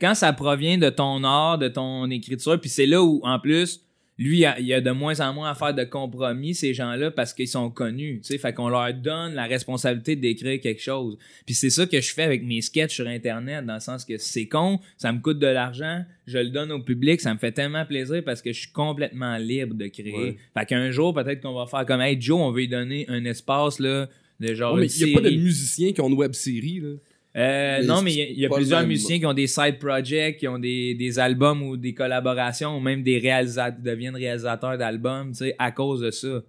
[0.00, 3.80] Quand ça provient de ton art, de ton écriture, puis c'est là où, en plus,
[4.18, 7.32] lui, il y a, de moins en moins à faire de compromis, ces gens-là, parce
[7.32, 8.38] qu'ils sont connus, tu sais.
[8.38, 11.16] Fait qu'on leur donne la responsabilité d'écrire quelque chose.
[11.46, 14.18] Puis c'est ça que je fais avec mes sketchs sur Internet, dans le sens que
[14.18, 17.52] c'est con, ça me coûte de l'argent, je le donne au public, ça me fait
[17.52, 20.12] tellement plaisir parce que je suis complètement libre de créer.
[20.12, 20.36] Ouais.
[20.56, 23.24] Fait qu'un jour, peut-être qu'on va faire comme, hey, Joe, on veut lui donner un
[23.24, 24.08] espace, là,
[24.40, 26.80] de genre Ouais, il n'y a pas de musiciens qui ont une web série.
[26.80, 26.90] Là.
[27.34, 30.36] Euh, non, mais il y a, il y plusieurs musiciens qui ont des side projects,
[30.36, 35.30] qui ont des, des albums ou des collaborations, ou même des réalisateurs, deviennent réalisateurs d'albums,
[35.32, 36.42] tu sais, à cause de ça.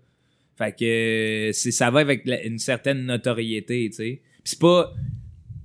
[0.57, 4.21] Fait que euh, ça va avec la- une certaine notoriété, tu sais.
[4.21, 4.93] Puis c'est pas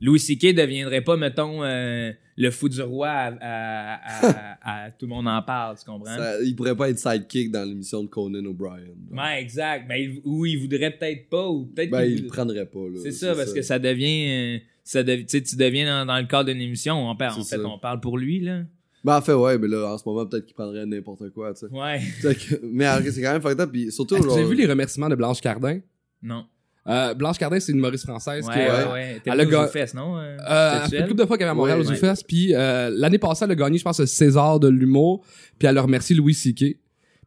[0.01, 0.55] Louis C.K.
[0.55, 5.27] deviendrait pas, mettons, euh, le fou du roi à, à- à- à- tout le monde
[5.27, 6.17] en parle, tu comprends?
[6.17, 8.85] Ça- il pourrait pas être sidekick dans l'émission de Conan O'Brien.
[9.11, 9.89] Ouais, exact.
[9.89, 12.79] Ben, il- ou il voudrait peut-être pas, ou peut-être Ben, il voudrait- le prendrait pas,
[12.95, 13.01] là.
[13.03, 14.29] C'est ça, parce que ça devient.
[14.31, 14.59] euh,
[14.90, 17.11] ça dev- tu deviens dans, dans le cadre d'une émission.
[17.11, 17.68] On parle, en C'est fait, ça.
[17.68, 18.62] on parle pour lui, là.
[19.04, 21.61] Ben, en fait, ouais, mais là, en ce moment, peut-être qu'il prendrait n'importe quoi, tu
[21.61, 21.66] sais.
[21.73, 22.00] Ouais.
[22.23, 25.40] Que- mais c'est quand même fucked up, puis surtout, genre- vu les remerciements de Blanche
[25.40, 25.80] Cardin?
[26.23, 26.47] Non.
[26.87, 29.23] Euh, Blanche Cardin, c'est une humoriste française Ouais, qui, ouais, ouais.
[29.26, 30.16] Elle a venu au ga- Zoufest, non?
[30.18, 32.12] Euh, Euh, elle fait une couple de fois qu'elle est à Montréal Ouais, aux ouais.
[32.26, 35.23] Puis euh, l'année passée, elle a gagné, je pense, le César de l'humour,
[35.59, 36.78] puis elle a remercié Louis C.K.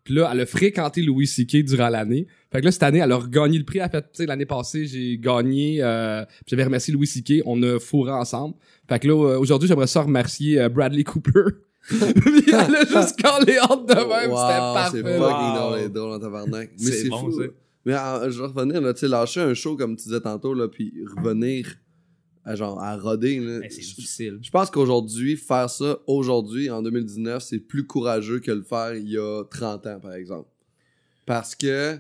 [0.04, 1.58] Puis là, elle a fréquenté Louis C.K.
[1.64, 2.26] durant l'année.
[2.52, 3.78] Fait que là, cette année, elle a regagné le prix.
[3.80, 7.44] Elle a fait, tu sais, l'année passée, j'ai gagné, euh, puis j'avais remercié Louis C.K.
[7.46, 8.56] On a fourré ensemble.
[8.90, 11.32] Fait que là, euh, aujourd'hui, j'aimerais ça remercier euh, Bradley Cooper.
[11.88, 15.18] puis elle a juste collé hâte de même, Wow, c'était C'est parfait.
[15.18, 15.90] fucking Wow.
[15.90, 16.70] drôle, c'est en tabarnak.
[16.78, 17.32] Mais C'est c'est bon, fou.
[17.42, 17.48] ça.
[17.86, 20.54] Mais euh, je vais revenir, là, tu sais, lâcher un show comme tu disais tantôt,
[20.54, 21.68] là, puis revenir
[22.44, 23.40] à, genre, à roder.
[23.40, 23.60] Là.
[23.62, 24.40] Ben, c'est difficile.
[24.44, 29.10] Je pense qu'aujourd'hui, faire ça aujourd'hui, en 2019, c'est plus courageux que le faire il
[29.10, 30.50] y a 30 ans, par exemple.
[31.26, 31.98] Parce que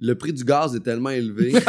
[0.00, 1.52] le prix du gaz est tellement élevé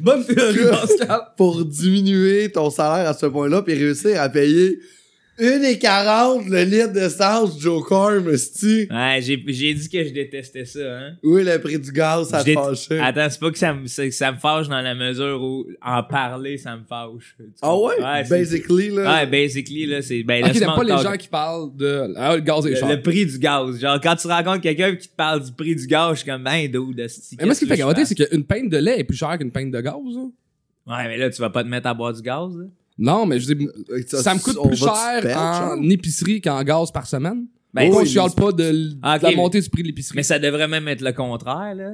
[0.00, 1.20] Bonne théorie, Pascal.
[1.36, 4.78] pour diminuer ton salaire à ce point-là puis réussir à payer
[5.38, 8.26] 1,40 le litre d'essence Joe Corm.
[8.26, 11.12] Ouais, j'ai j'ai dit que je détestais ça, hein.
[11.22, 12.98] Oui, le prix du gaz, ça te fâchait.
[13.00, 16.02] Attends, c'est pas que ça me, que ça me fâche dans la mesure où en
[16.02, 17.36] parler, ça me fâche.
[17.60, 17.94] Ah ouais?
[18.28, 19.14] Basically, là.
[19.14, 20.22] Ouais, basically, là, c'est.
[20.22, 22.76] Ben, Ok, laisse-moi t'aimes pas les gens qui parlent de, ah, le gaz est le,
[22.76, 22.88] cher.
[22.88, 23.78] le prix du gaz.
[23.78, 26.44] Genre, quand tu rencontres quelqu'un qui te parle du prix du gaz, je suis comme,
[26.44, 29.04] ben, dude, esti, Mais moi, ce qui fait je c'est qu'une pinte de lait est
[29.04, 29.94] plus chère qu'une pinte de gaz.
[29.94, 30.30] hein.
[30.86, 32.64] Ouais, mais là, tu vas pas te mettre à boire du gaz, là.
[32.98, 35.90] Non, mais je dis, Euh, ça me coûte plus cher perdre, en genre.
[35.90, 37.46] épicerie qu'en gaz par semaine.
[37.74, 40.16] Ben, Moi, oui, je mais- pas de, Ah, de la montée du prix de l'épicerie.
[40.16, 41.90] Mais ça devrait même être le contraire, là.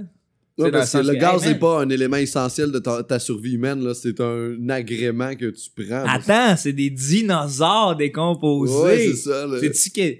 [0.58, 2.70] Ouais, C'est dans parce le que sens le que, gaz n'est pas un élément essentiel
[2.70, 3.94] de ta, ta survie humaine, là.
[3.94, 6.04] C'est un agrément que tu prends.
[6.06, 8.74] Attends, c'est des dinosaures décomposés.
[8.74, 9.56] Ouais, c'est ça, là.
[9.60, 10.18] C'est-tu que.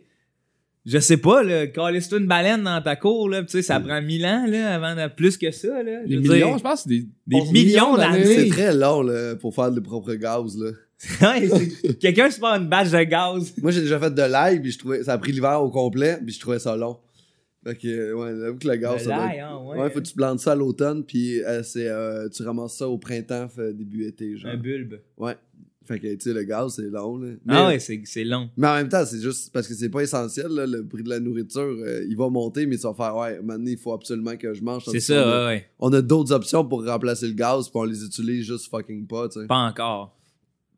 [0.84, 3.78] Je sais pas, là, calisse-toi une baleine dans ta cour, là, pis tu sais, ça
[3.78, 6.02] prend mille ans, là, avant de plus que ça, là.
[6.04, 8.24] Des millions, dire, je pense, c'est des, Des millions d'années.
[8.24, 10.70] C'est très long, là, pour faire le propre gaz, là.
[11.20, 13.54] Ouais, c'est- Quelqu'un se prend une bâche de gaz.
[13.62, 16.18] Moi, j'ai déjà fait de l'ail, puis je trouvais, ça a pris l'hiver au complet,
[16.24, 16.96] puis je trouvais ça long.
[17.64, 19.90] Fait que, ouais, j'avoue que le gaz, De ça doit être- hein, Ouais, ouais.
[19.90, 22.98] faut que tu plantes ça à l'automne, puis euh, c'est, euh, tu ramasses ça au
[22.98, 24.50] printemps, début été, genre.
[24.50, 24.94] Un bulbe.
[25.16, 25.34] Ouais.
[25.84, 27.28] Fait que, tu sais, le gaz, c'est long, là.
[27.44, 28.48] Mais, Ah ouais, c'est long.
[28.56, 31.08] mais en même temps, c'est juste parce que c'est pas essentiel, là, le prix de
[31.08, 34.36] la nourriture, euh, il va monter, mais ça va faire, ouais, maintenant, il faut absolument
[34.36, 34.84] que je mange.
[34.86, 35.66] C'est a- ça, ouais, ouais.
[35.80, 39.28] On a d'autres options pour remplacer le gaz, puis on les utilise juste fucking pas,
[39.28, 39.46] tu sais.
[39.46, 40.16] Pas encore.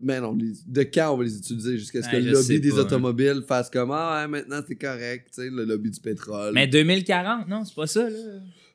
[0.01, 1.79] Mais non, les- de quand on va les utiliser?
[1.79, 2.81] Jusqu'à ce que le lobby des pas, hein.
[2.81, 6.53] automobiles fasse comme Ah, ouais, maintenant c'est correct, tu sais, le lobby du pétrole.
[6.53, 8.19] Mais 2040, non, c'est pas ça, là.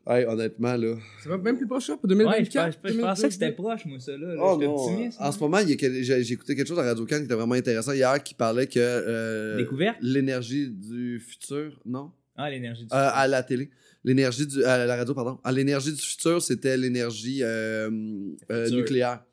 [0.07, 0.95] Ouais, honnêtement, là.
[1.21, 2.79] C'est même plus proche, ça, pour Ouais, je, 2024.
[2.81, 4.35] pense- je pensais que c'était proche, moi, ça, là.
[4.39, 4.75] Oh non.
[4.75, 5.19] optimiste.
[5.19, 5.31] En moi.
[5.33, 8.33] ce moment, j'ai écouté quelque chose à Radio Can qui était vraiment intéressant hier qui
[8.33, 8.79] parlait que.
[8.79, 9.97] euh, Découverte?
[10.01, 12.11] L'énergie du futur, non?
[12.35, 12.93] Ah, l'énergie du.
[12.93, 13.69] Euh, À la télé.
[14.03, 14.63] L'énergie du.
[14.63, 15.37] À la radio, pardon.
[15.43, 17.89] À l'énergie du futur, c'était l'énergie euh,
[18.51, 18.77] euh, Futur.
[18.79, 19.23] nucléaire.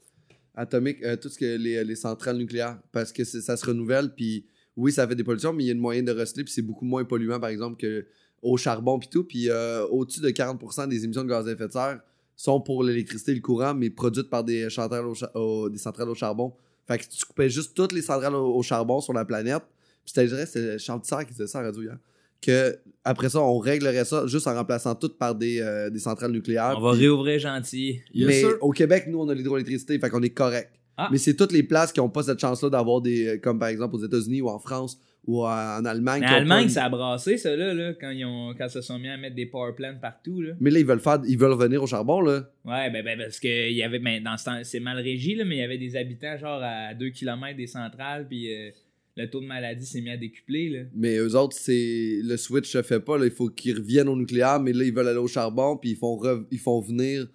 [0.54, 2.78] Atomique, euh, tout ce que les, les centrales nucléaires.
[2.92, 5.72] Parce que ça se renouvelle, puis oui, ça fait des pollutions, mais il y a
[5.72, 8.06] une moyen de recycler, puis c'est beaucoup moins polluant, par exemple, que
[8.52, 9.24] au charbon, puis tout.
[9.24, 12.00] Puis euh, au-dessus de 40% des émissions de gaz à effet de serre
[12.34, 15.78] sont pour l'électricité et le courant, mais produites par des centrales au, cha- au- des
[15.78, 16.52] centrales au charbon.
[16.86, 19.62] Fait que tu coupais juste toutes les centrales au, au charbon sur la planète.
[20.04, 21.96] Puis c'était, je dirais, c'est Charles Tissard qui disait ça à radio hier.
[22.42, 26.30] Que après ça, on réglerait ça juste en remplaçant toutes par des, euh, des centrales
[26.30, 26.74] nucléaires.
[26.76, 28.00] On va réouvrir gentil.
[28.12, 28.50] Yes, mais sir.
[28.60, 30.70] au Québec, nous, on a l'hydroélectricité, fait qu'on est correct.
[30.98, 31.08] Ah.
[31.10, 33.26] Mais c'est toutes les places qui n'ont pas cette chance-là d'avoir des.
[33.26, 35.48] euh, Comme par exemple aux États-unis ou en France ou en
[35.80, 36.20] en Allemagne.
[36.20, 38.80] Mais ont Allemagne, ça a brassé, ça, là, là quand ils ont, quand ils se
[38.80, 40.52] sont mis à mettre des power plants partout, là.
[40.60, 41.20] Mais là, ils veulent faire.
[41.26, 42.50] Ils veulent revenir au charbon, là.
[42.64, 45.56] Ouais, ben, ben parce que y avait, ben, dans ce c'est mal régi, là, mais
[45.56, 48.70] il y avait des habitants, genre, à 2 km des centrales, puis euh,
[49.16, 50.78] le taux de maladie s'est mis à décupler, là.
[50.94, 52.20] Mais eux autres, c'est.
[52.22, 53.24] Le switch se fait pas, là.
[53.26, 55.96] Il faut qu'ils reviennent au nucléaire, mais là, ils veulent aller au charbon, puis ils
[55.96, 57.26] font, re- ils font venir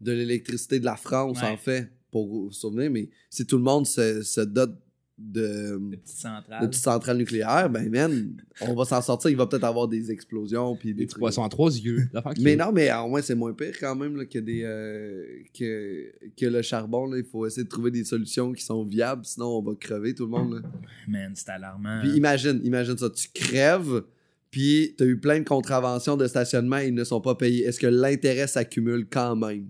[0.00, 1.48] de l'électricité de la France, Ouais.
[1.48, 2.90] en fait, pour se souvenir.
[2.90, 4.76] Mais si tout le monde se, se dote
[5.16, 5.78] de.
[5.90, 6.62] De petites centrales.
[6.62, 9.30] de petites centrales nucléaires, ben man, on va s'en sortir.
[9.30, 11.20] Il va peut-être avoir des explosions puis des Des trucs.
[11.20, 12.08] poissons à trois yeux.
[12.40, 15.24] Mais non, mais au moins c'est moins pire quand même là, que des euh,
[15.56, 17.06] que, que le charbon.
[17.06, 17.18] là.
[17.18, 20.24] Il faut essayer de trouver des solutions qui sont viables, sinon on va crever tout
[20.24, 20.54] le monde.
[20.54, 20.60] là.
[21.06, 22.00] Man, c'est alarmant.
[22.02, 24.02] Puis imagine, imagine ça, tu crèves,
[24.50, 27.64] puis t'as eu plein de contraventions de stationnement et ils ne sont pas payés.
[27.64, 29.68] Est-ce que l'intérêt s'accumule quand même?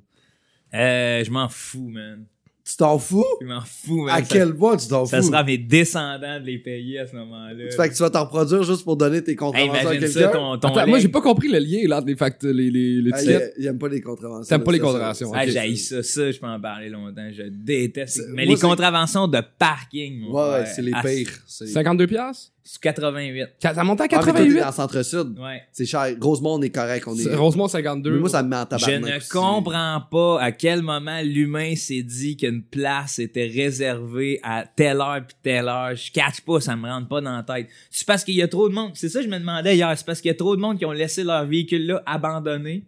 [0.73, 2.25] Euh, je m'en fous, man.
[2.67, 3.23] Tu t'en fous?
[3.43, 4.15] Je m'en fous, man.
[4.15, 5.27] À ça, quel point tu t'en ça fous?
[5.29, 7.69] sera mes descendants de les payer à ce moment-là.
[7.71, 10.09] Tu fais que tu vas t'en reproduire juste pour donner tes Hey, contraventions à imagine
[10.09, 10.33] ça, quelqu'un?
[10.39, 13.03] ton, ton Attends, moi, j'ai pas compris le lien là, entre les facteurs, les, les,
[13.03, 13.53] les Ah, tickets.
[13.59, 14.49] il, il aime pas les contraventions.
[14.49, 16.89] T'aimes pas les Ça, ça, contraventions, ça, Ah, j'haïs ça, ça, je peux en parler
[16.89, 17.29] longtemps.
[17.33, 18.23] Je déteste.
[18.31, 21.33] Mais moi, les contraventions de parking, mon Ouais, ouais, c'est les pires.
[21.47, 22.51] C'est- 52 piastres?
[22.67, 23.47] C'est 88.
[23.61, 24.59] Ça monte à Ah, mais toi, t'es 88?
[24.61, 25.39] dans le centre-sud.
[25.39, 25.63] Ouais.
[25.71, 26.17] C'est cher.
[26.19, 27.05] Rosemont, on est correct.
[27.07, 27.19] On est...
[27.25, 28.13] C'est- Rosemont 52.
[28.13, 29.13] Mais moi, ça me met en Je tabarnak.
[29.13, 29.29] ne aussi.
[29.29, 35.21] comprends pas à quel moment l'humain s'est dit qu'une place était réservée à telle heure
[35.27, 35.95] puis telle heure.
[35.95, 37.69] Je catch pas, ça me rentre pas dans la tête.
[37.91, 38.93] C'est parce qu'il y a trop de monde.
[38.95, 39.93] C'est ça que je me demandais hier.
[39.99, 42.85] C'est parce qu'il y a trop de monde qui ont laissé leur véhicule là abandonné.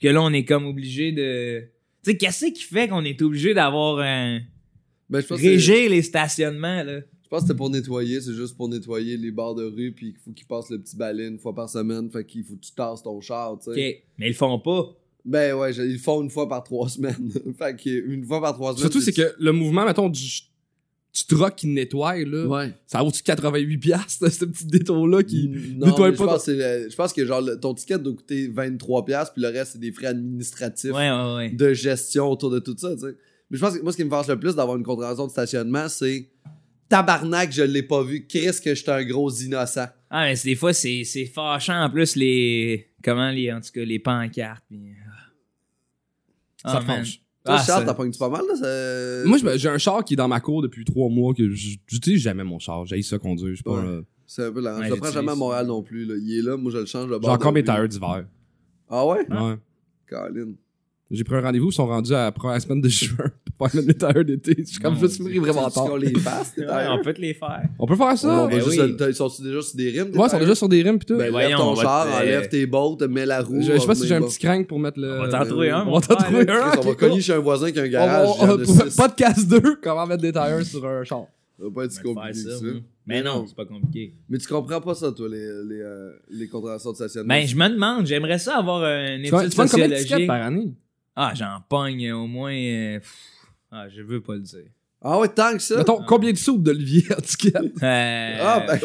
[0.00, 1.62] Que là, on est comme obligé de.
[2.04, 4.38] Tu sais, qu'est-ce qui fait qu'on est obligé d'avoir un.
[5.10, 7.00] Ben, je pense que Régir les stationnements, là?
[7.36, 10.08] Je pense que c'était pour nettoyer, c'est juste pour nettoyer les barres de rue, puis
[10.08, 12.60] il faut qu'ils passent le petit balai une fois par semaine, fait qu'il faut que
[12.64, 13.74] tu tasses ton char, tu OK.
[13.76, 14.02] sais.
[14.18, 14.94] Mais ils le font pas.
[15.24, 17.30] Ben ouais, je- ils le font une fois par trois semaines.
[17.58, 18.82] fait qu'une fois par trois semaines.
[18.90, 22.74] Surtout, c'est que le mouvement, mettons, du, du truck qui nettoie, là, Ouais.
[22.86, 25.48] ça vaut-tu 88$, piastres, ce petit détour-là qui.
[25.78, 28.48] Non, nettoie mais je pas pense, euh, je pense que genre ton ticket doit coûter
[28.48, 31.50] 23$, puis le reste, c'est des frais administratifs Ouais, ouais, ouais.
[31.50, 33.16] de gestion autour de tout ça, tu sais.
[33.50, 35.30] Mais je pense que moi, ce qui me fâche le plus d'avoir une contravention de
[35.30, 36.28] stationnement, c'est
[36.88, 38.26] tabarnak, je l'ai pas vu.
[38.26, 39.86] Qu'est-ce que j'étais un gros innocent.
[40.10, 42.88] Ah, mais c'est- des fois, c'est c'est fâchant en plus les.
[43.02, 43.52] Comment les.
[43.52, 44.64] En tout cas, les pancartes.
[44.68, 44.92] puis-
[46.62, 46.96] Ça Ah, te man.
[46.98, 47.20] fâche.
[47.44, 48.56] Toi, Ah, Charles, ça- t'as pogné pas mal, là?
[48.56, 51.76] ça- Moi, j'ai un char qui est dans ma cour depuis trois mois que je-
[51.86, 52.84] j'utilise jamais mon char.
[52.86, 53.52] J'ai ça conduire.
[53.52, 53.80] Je sais pas.
[53.80, 53.86] Ouais.
[53.86, 54.76] euh, C'est un peu la...
[54.76, 56.14] Ouais, je le prends jamais à Montréal non plus, là.
[56.20, 58.24] Il est là, moi, je le change de J'ai encore mes tailleurs d'hiver.
[58.90, 59.24] Ah ouais?
[59.30, 59.54] Ouais.
[60.08, 60.54] Colin.
[61.08, 63.82] J'ai pris un rendez-vous, ils sont rendus à la première semaine de juin pour faire
[63.82, 64.54] mes tailleurs d'été.
[64.58, 65.96] Je suis comme, Mon je me suis pris vraiment Tu tard.
[65.98, 66.96] les fasse, Ouais, tailleurs?
[67.00, 67.62] on peut te les faire.
[67.78, 68.28] On peut faire ça?
[68.44, 70.16] On ben juste Ils sont déjà sur des rimes?
[70.18, 71.16] Ouais, ils sont déjà sur des rimes pis tout.
[71.16, 73.62] Ben, lève voyons, ton on va char, enlève tes bolts, mets la roue.
[73.62, 75.18] je, sais pas si j'ai un petit crank pour mettre le.
[75.18, 76.72] On va t'en trouver un, On va t'en trouver un.
[76.78, 78.28] On va cogner chez un voisin qui a un On garage.
[78.40, 78.90] on-.
[78.96, 81.26] Podcast 2, comment mettre des tailleurs sur un char.
[81.58, 82.50] Ça va pas être si On compliqué ça.
[83.06, 84.12] Mais non, c'est pas compliqué.
[84.28, 87.32] Mais tu comprends pas ça, toi, les, les, euh, les contraventions de stationnement.
[87.32, 90.00] Ben, je me demande, j'aimerais ça avoir une Tu étude tu vends combien de tickets
[90.02, 90.26] sociologique.
[90.26, 90.74] par année?
[91.14, 92.52] Ah, j'en pogne au moins.
[92.52, 93.14] euh, pff,
[93.78, 94.64] Ah, je veux pas le dire.
[95.02, 95.76] Ah ouais, tant que ça?
[95.76, 97.52] Mettons, combien de sous d'Olivier en ticket?
[97.58, 98.80] Euh, Ah, ben...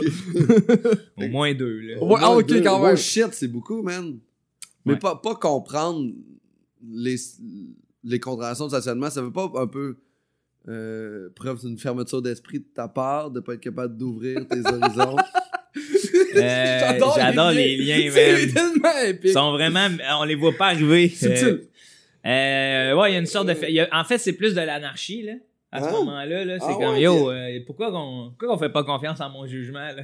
[1.17, 2.03] Au moins deux, là.
[2.03, 2.93] Ouais, ah, ok, Deux- quand même.
[2.93, 4.17] Oh shit, c'est beaucoup, man.
[4.85, 4.99] Mais Ouais.
[4.99, 6.11] pas, pas comprendre
[6.91, 7.15] les,
[8.03, 9.95] les de stationnement, ça veut pas un peu
[10.67, 15.15] euh, preuve d'une fermeture d'esprit de ta part, de pas être capable d'ouvrir tes horizons?
[16.35, 16.79] Euh,
[17.15, 18.53] J'adore les liens, C'est man.
[18.53, 19.87] tellement Ils sont vraiment.
[20.19, 21.07] On les voit pas arriver.
[21.09, 21.67] Subtil.
[22.25, 23.53] Euh, ouais, il y a une sorte de.
[23.53, 25.33] fait- a- en fait, c'est plus de l'anarchie, là.
[25.71, 25.91] À ce Ah.
[25.91, 29.21] moment-là, là, c'est Ah comme ouais, yo, euh, pourquoi qu'on pourquoi qu'on fait pas confiance
[29.21, 30.03] en mon jugement là?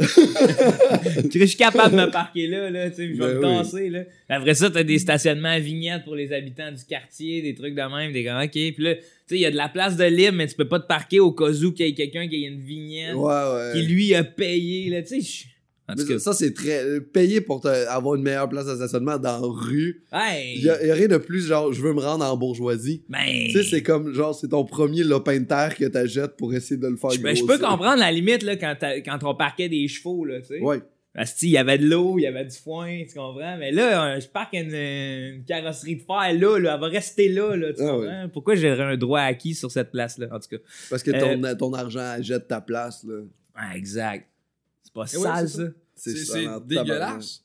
[0.00, 3.56] je suis capable de me parquer là, là, tu sais, je vais Ben me oui.
[3.58, 4.00] tasser là.
[4.28, 7.82] Après ça, t'as des stationnements à vignettes pour les habitants du quartier, des trucs de
[7.82, 8.50] même, des gars, ok.
[8.50, 10.68] Puis là, tu sais, il y a de la place de libre, mais tu peux
[10.68, 13.30] pas te parquer au cas où qu'il y ait quelqu'un qui ait une vignette Ouais,
[13.32, 13.72] ouais.
[13.74, 15.46] qui lui a payé là, tu sais.
[15.96, 16.84] Mais ça, c'est très.
[16.84, 20.02] euh, Payer pour te- avoir une meilleure place de stationnement dans la rue.
[20.12, 22.36] hey, Il y, a y a rien de plus, genre, je veux me rendre en
[22.36, 23.02] bourgeoisie.
[23.08, 26.52] ben, Tu sais, c'est comme, genre, c'est ton premier lopin de terre que t'achètes pour
[26.54, 27.68] essayer de le faire ben, je peux grossir.
[27.68, 28.74] comprendre la limite là, quand,
[29.04, 30.60] quand on parquait des chevaux, là, tu sais.
[30.60, 30.80] Ouais.
[31.12, 33.56] Parce que, il y avait de l'eau, il y avait du foin, tu comprends?
[33.58, 37.28] Mais là, euh, je parque une, une carrosserie de fer là, là, elle va rester
[37.28, 38.28] là, là, tu Ah comprends?
[38.32, 40.62] Pourquoi j'aurais un droit acquis sur cette place-là, en tout cas?
[40.88, 43.22] Parce que ton, ton argent jette ta place, là.
[43.56, 44.28] Ah, exact.
[44.84, 45.62] C'est pas Eh sale, ça.
[46.00, 47.42] C'est dégueulasse.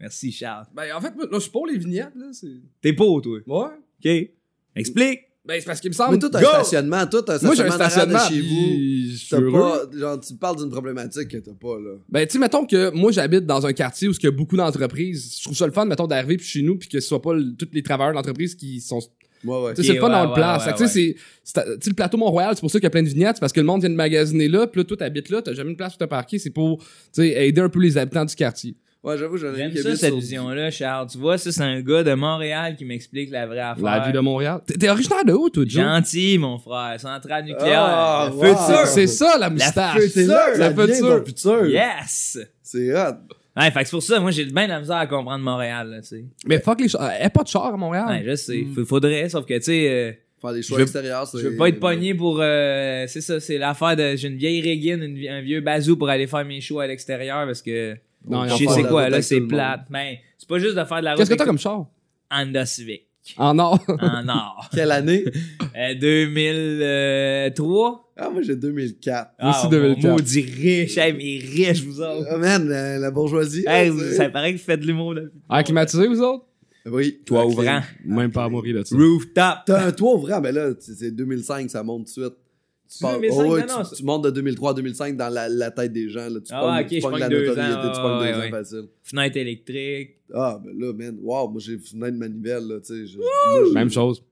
[0.00, 0.66] Merci, Charles.
[0.74, 2.26] Ben, en fait, moi, là, je suis pour les vignettes, là.
[2.80, 3.38] T'es pauvre, toi.
[3.46, 3.74] Ouais.
[4.04, 4.30] OK.
[4.76, 5.20] Explique.
[5.44, 6.12] Ben, c'est parce qu'il me semble.
[6.12, 6.48] Mais toi, t'as un Go!
[6.48, 8.28] stationnement, toi, t'as un Moi, j'ai un stationnement, stationnement.
[8.28, 9.16] chez vous.
[9.16, 11.94] je pas, genre, tu parles d'une problématique que t'as pas, là.
[12.08, 14.56] Ben, tu sais, mettons que moi, j'habite dans un quartier où il y a beaucoup
[14.58, 15.36] d'entreprises.
[15.38, 17.32] Je trouve ça le fun, mettons, d'arriver puis chez nous, puis que ce soit pas
[17.34, 19.00] le- tous les travailleurs de l'entreprise qui sont.
[19.44, 19.72] Ouais, ouais.
[19.76, 20.66] c'est le fun ouais, dans le ouais, place.
[20.66, 21.64] ouais, sais, c'est- c'est.
[21.64, 23.40] Tu sais, le plateau Mont-Royal, c'est pour ça qu'il y a plein de vignettes, c'est
[23.40, 25.70] parce que le monde vient de magasiner là, puis là, toi, t'habites là, t'as jamais
[25.70, 26.82] une place où te parquer, c'est pour,
[27.18, 28.74] aider un peu les habitants du quartier.
[29.04, 31.06] Ouais, j'avoue, j'en ai J'aime ça, cette sur- vision-là, Charles.
[31.08, 33.84] Tu vois, ça, c'est un gars de Montréal qui m'explique la vraie affaire.
[33.84, 34.60] La ville de Montréal.
[34.66, 35.84] T'es- originaire de où, toi, Joe?
[35.84, 36.96] Gentil, mon frère.
[36.98, 37.80] Centrale nucléaire.
[37.80, 38.44] Ah, le wow.
[38.56, 38.86] futur.
[38.86, 40.00] C'est ça, la moustache.
[40.00, 40.26] future.
[40.56, 41.08] La future.
[41.08, 41.66] dans le futur.
[41.66, 42.38] Yes!
[42.60, 43.14] C'est hot.
[43.58, 46.00] Ouais, fait que c'est pour ça, moi, j'ai bien la misère à comprendre Montréal, là,
[46.00, 46.24] tu sais.
[46.46, 47.02] Mais fuck les chars.
[47.02, 48.06] Euh, y a pas de char à Montréal.
[48.08, 48.62] Ouais, je sais.
[48.62, 48.84] Mm.
[48.84, 51.38] Faudrait, sauf que, tu sais, euh, Faire des choix extérieurs, c'est...
[51.38, 52.38] je veux pas être pogné pour.
[52.40, 54.14] euh, c'est ça, c'est l'affaire de.
[54.14, 57.44] J'ai une vieille régine, une un vieux bazou pour aller faire mes shows à l'extérieur
[57.44, 57.96] parce que.
[58.24, 59.86] Non, je sais de quoi, là, c'est plate.
[59.90, 61.18] Ben, c'est pas juste de faire de la route.
[61.18, 61.86] Qu'est-ce que t'as comme char?
[62.30, 63.07] Honda Civic.
[63.36, 63.78] En or.
[64.00, 64.68] En or.
[64.72, 65.24] Quelle année?
[65.76, 68.12] Euh, 2003.
[68.16, 69.30] Ah, moi, j'ai 2004.
[69.40, 70.02] Moi aussi, Ah, 2004.
[70.04, 70.98] mon maudit riche.
[70.98, 72.26] Hey, mais riche, vous autres.
[72.30, 73.64] Ah, man, la, la bourgeoisie.
[73.66, 75.22] Hey, vous- ça paraît que vous faites de l'humour, là.
[75.48, 76.44] Ah, climatisé, vous autres?
[76.86, 77.20] Oui.
[77.26, 77.52] Toit Ok.
[77.52, 77.80] ouvrant.
[78.04, 78.94] Même pas à mourir là-dessus.
[78.96, 79.58] Rooftop.
[79.66, 82.36] T'as un toit ouvrant, mais là, c'est c'est 2005, ça monte tout de suite.
[82.90, 85.46] Tu, C'est pars- 2005, oh, ouais, non, tu, montes de 2003 à 2005 dans la,
[85.48, 86.28] la tête des gens.
[86.30, 86.40] Là.
[86.40, 88.38] Tu Ah, pognes- ok, tu je pognes pogne la deux notoriété, ans, tu ouais, deux
[88.38, 88.46] ouais.
[88.46, 88.84] ans facile.
[89.04, 90.10] Fenêtre électrique.
[90.32, 93.18] Ah, ben là, man, wow, moi j'ai fenêtre manivelle, là, tu sais.
[93.74, 94.22] Même chose.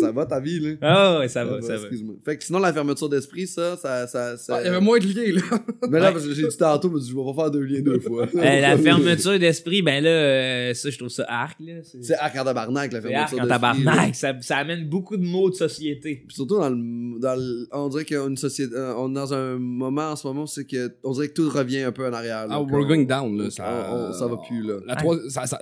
[0.00, 0.70] Ça va ta vie, là?
[0.82, 1.80] Ah, ouais, ça va, ça va.
[1.80, 2.14] Excuse-moi.
[2.24, 4.06] Fait que sinon, la fermeture d'esprit, ça, ça.
[4.06, 5.58] ça, ça- Ah, Il y avait moins de liens, là.
[5.90, 7.98] Mais là, parce que j'ai dit tantôt, mais je vais pas faire deux liens deux
[8.00, 8.26] fois.
[8.34, 11.74] Euh, la fermeture d'esprit, ben là, euh, ça, je trouve ça arc, là.
[11.82, 13.84] C'est arc en tabarnak, la arc fermeture en d'esprit.
[13.84, 13.92] là.
[13.92, 14.14] tabarnak.
[14.14, 16.24] Ça, ça amène beaucoup de mots de société.
[16.26, 19.58] Puis surtout dans le, dans le- on dirait qu'on société euh, on est dans un
[19.58, 22.46] moment en ce moment c'est que on dirait que tout revient un peu en arrière
[22.46, 23.50] là, Ah, we're going down, là.
[23.50, 25.60] Ça, on- on- ça va plus là La trois, ça, ça-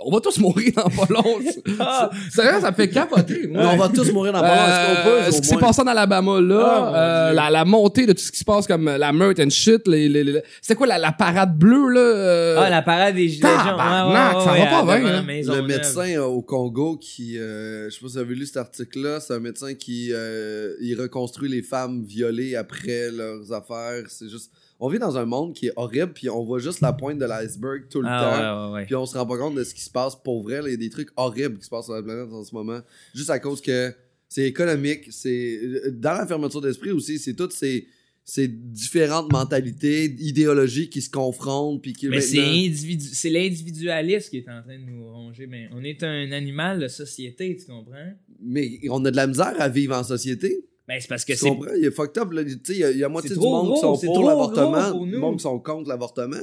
[0.00, 1.22] On va tous mourir dans pas long.
[1.80, 2.10] Ah!
[2.30, 3.46] Sérieux, ça me fait capoter.
[3.46, 3.70] moi.
[3.72, 4.66] On va tous mourir dans pas longtemps.
[4.68, 6.96] Est-ce qu'on peut, Euh, ce qui s'est passé en Alabama là, Ah,
[7.28, 9.50] euh, la, la montée de tout ce qui se passe comme euh, la meute and
[9.50, 13.14] shit, les, les, les- c'est quoi la, la parade bleue là euh, Ah, la parade
[13.14, 13.52] des gilets jaunes.
[13.52, 15.24] Ouais, ça ouais, va pas bien, hein.
[15.28, 18.56] Le médecin euh, au Congo qui, euh, je sais pas si vous avez lu cet
[18.58, 24.04] article-là, c'est un médecin qui euh, il reconstruit les femmes violées après leurs affaires.
[24.08, 24.50] C'est juste,
[24.84, 27.24] on vit dans un monde qui est horrible, puis on voit juste la pointe de
[27.24, 28.10] l'iceberg tout le temps.
[28.12, 28.86] Ah, ouais, ouais, ouais.
[28.86, 30.60] Puis on se rend pas compte de ce qui se passe pour vrai.
[30.66, 32.80] Il y a des trucs horribles qui se passent sur la planète en ce moment.
[33.14, 33.94] Juste à cause que
[34.28, 35.06] c'est économique.
[35.10, 35.60] C'est
[35.92, 37.86] Dans la fermeture d'esprit aussi, c'est toutes ces,
[38.24, 41.80] ces différentes mentalités, idéologies qui se confrontent.
[41.80, 45.46] Puis qui Mais c'est maintenant- individu- c'est l'individualisme qui est en train de nous ronger.
[45.46, 48.12] Mais on est un animal de société, tu comprends?
[48.40, 50.64] Mais on a de la misère à vivre en société.
[50.88, 51.48] Ben, c'est parce que c'est.
[51.78, 52.32] Il est fucked up.
[52.32, 52.44] là.
[52.44, 54.16] Tu sais, Il y a, il y a moitié du monde qui sont c'est pour
[54.28, 56.36] l'avortement, du monde qui sont contre l'avortement.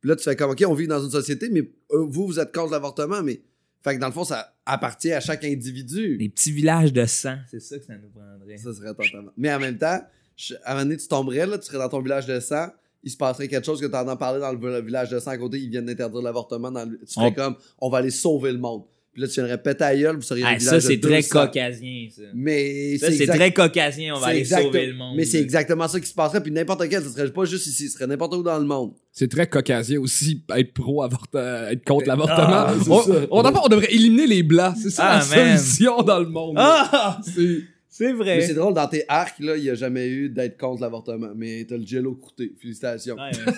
[0.00, 1.60] Puis là, tu fais comme, OK, on vit dans une société, mais
[1.92, 3.40] euh, vous, vous êtes contre l'avortement, mais...
[3.82, 6.16] Fait que dans le fond, ça appartient à chaque individu.
[6.16, 8.56] Des petits villages de sang, c'est ça que ça nous prendrait.
[8.56, 9.30] Ça serait totalement.
[9.36, 10.00] Mais en même temps,
[10.36, 12.68] je- à un moment donné, tu tomberais, là, tu serais dans ton village de sang,
[13.02, 15.36] il se passerait quelque chose que tu entends parler dans le village de sang à
[15.38, 16.70] côté, ils viennent d'interdire l'avortement.
[16.70, 18.84] Dans le- Tu serais On- comme, on va aller sauver le monde.
[19.14, 21.46] Puis là, tu viendrais péter à gueule, vous seriez Ah, ça, c'est très 200.
[21.46, 22.22] caucasien, ça.
[22.34, 25.16] Mais Ça, c'est exact- très caucasien, on va aller exact- sauver le monde.
[25.16, 26.42] Mais c'est exactement ça qui se passerait.
[26.42, 28.92] Puis n'importe quel, ce serait pas juste ici, ce serait n'importe où dans le monde.
[29.12, 33.26] C'est très caucasien aussi être pro avortement, être contre Ah, l'avortement.
[33.30, 35.56] on, on, devrait éliminer les blancs, c'est ça Ah, la man.
[35.58, 36.56] solution dans le monde.
[36.58, 37.20] Ah!
[37.24, 37.62] C'est-
[37.96, 38.40] C'est Mais vrai.
[38.40, 41.28] c'est drôle, dans tes arcs, là, il n'y a jamais eu d'être contre l'avortement.
[41.36, 42.52] Mais t'as le jello croûté.
[42.60, 43.14] Félicitations.
[43.14, 43.52] Ouais, mais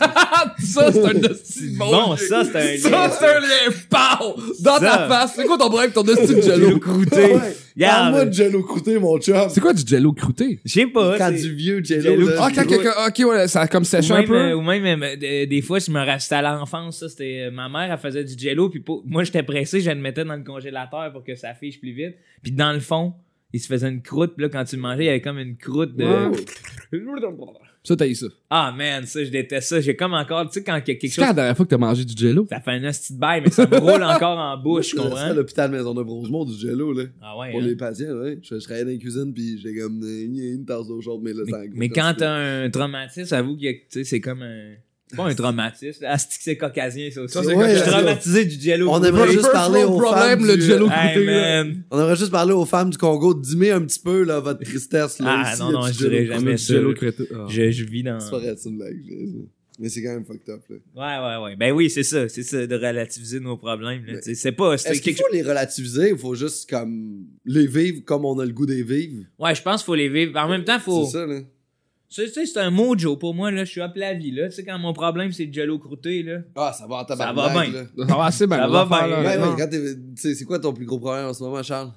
[0.59, 2.77] c'est- ça, c'est un hostie de bon, ça, c'est un lien.
[2.77, 3.77] Ça, c'est un lien.
[3.89, 4.35] Pow!
[4.63, 4.81] Dans Ça.
[4.81, 5.33] ta face.
[5.37, 6.79] C'est quoi ton problème avec ton hostie de jello?
[6.79, 7.35] croûté.
[7.81, 9.49] Parle-moi de jello croûté, mon chum.
[9.49, 10.61] C'est quoi du jello croûté?
[10.67, 11.17] Je sais pas.
[11.17, 12.29] Quand c'est- du vieux jello.
[12.39, 14.37] Ah, quand quelqu'un, ok, ouais, ça a comme séché un peu?
[14.37, 17.51] euh, ou même euh, des- des fois, je me restais à l'enfance, ça, c'était euh,
[17.51, 20.37] ma mère, elle faisait du jello, puis pour- moi, j'étais pressé, je le mettais dans
[20.37, 22.17] le congélateur pour que ça fiche plus vite.
[22.43, 23.15] Puis dans le fond,
[23.57, 25.39] il se faisait une croûte, puis là, quand tu le mangeais, il y avait comme
[25.39, 26.05] une croûte de.
[27.83, 28.27] Ça, t'as eu ça.
[28.51, 29.81] Ah, man, ça, je déteste ça.
[29.81, 31.25] J'ai comme encore, tu sais, quand il y a quelque C'est chose.
[31.27, 32.45] la dernière fois que t'as mangé du jello?
[32.51, 35.01] Ça fait un hostie de bail, mais ça me roule encore en bouche, tu C'est
[35.01, 35.33] à comprends?
[35.33, 37.05] l'hôpital Maison de Rosemont du jello, là.
[37.23, 37.53] Ah ouais.
[37.53, 37.65] Pour hein?
[37.65, 38.41] les patients, ouais.
[38.43, 41.33] Je, je travaillais dans la cuisine, puis j'ai comme euh, une tasse d'eau chaude, mais
[41.33, 44.73] là, Mais, c'est mais quand t'as un traumatisme, avoue que tu sais, c'est comme un.
[45.09, 46.01] C'est pas un traumatisme.
[46.05, 47.35] que c'est caucasien, ça aussi.
[47.35, 48.89] Ça, c'est Ouais, Je suis traumatisé du jello.
[48.91, 51.83] On aimerait juste parler aux problème, femmes le du- jello Hey, man.
[51.93, 53.33] On aimerait juste parler aux femmes du Congo.
[53.35, 55.43] Dimez un petit peu, là, votre tristesse, là.
[55.47, 56.75] Ah, non, non, je dirais jamais ça.
[57.35, 57.47] Ah.
[57.49, 58.19] Je, je vis dans.
[58.19, 58.97] C'est pas vrai, c'est une blague.
[59.79, 60.77] Mais c'est quand même fucked up, là.
[60.97, 61.57] Ouais, ouais, ouais.
[61.57, 62.29] Ben oui, c'est ça.
[62.31, 64.07] C'est ça, de relativiser nos problèmes.
[64.07, 64.15] là.
[64.17, 64.73] Tu sais, C'est pas.
[64.73, 68.53] Est-ce qu'il faut les relativiser ou faut juste, comme, les vivre comme on a le
[68.53, 69.23] goût des vivre?
[69.39, 70.37] Ouais, je pense qu'il faut les vivre.
[70.39, 71.05] En même temps, faut.
[71.05, 71.41] C'est ça, là.
[72.09, 73.65] Tu sais, c'est un mojo pour moi, là.
[73.65, 74.49] Je suis up la vie, là.
[74.49, 76.39] Tu sais, quand mon problème, c'est le jello croûté, là.
[76.55, 77.81] Ah, ça va en va tabarnak, bien.
[77.97, 78.07] là.
[78.09, 78.57] Ça va assez bien.
[78.59, 79.09] Ça va affaires, bien.
[79.09, 79.57] là, Ouais, ouais, honnêtement.
[79.57, 81.91] quand t'es- tu sais, c'est quoi ton plus gros problème en ce moment, Charles?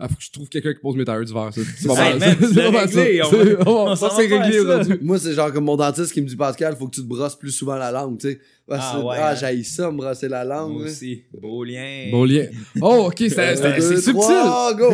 [0.00, 1.60] Ah, faut que je trouve quelqu'un qui pose mes tailleurs d'hiver, ça.
[1.76, 2.18] C'est pas Hey, mal.
[2.20, 2.36] man, ça.
[2.46, 3.02] tu C'est l'as pas mal ça.
[3.02, 4.68] réglé, on C'est- va- on Ça, s'en c'est va réglé faire ça.
[4.78, 4.98] aujourd'hui.
[5.02, 7.34] Moi, c'est genre comme mon dentiste qui me dit Pascal, faut que tu te brosses
[7.36, 8.40] plus souvent la langue, tu sais.
[8.70, 9.34] Ah, Ah, c'est- ouais, ah hein.
[9.34, 10.72] j'haïs ça, me brosser la langue.
[10.74, 10.88] Moi là.
[10.90, 11.24] aussi.
[11.42, 12.08] Beau lien.
[12.12, 12.46] Bon lien.
[12.80, 14.12] Oh, ok, c'est Un, c'est- deux, c'est subtil.
[14.12, 14.88] trois, go!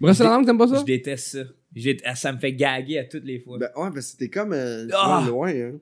[0.00, 0.78] Brosser la langue, t'aimes pas ça?
[0.80, 1.38] Je déteste ça.
[1.74, 3.58] J'ai- ah, Ça me fait gaguer à toutes les fois.
[3.58, 5.24] ben, ouais, parce que t'es comme euh, Ah!
[5.26, 5.72] loin, hein.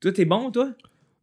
[0.00, 0.72] Toi, t'es bon, toi?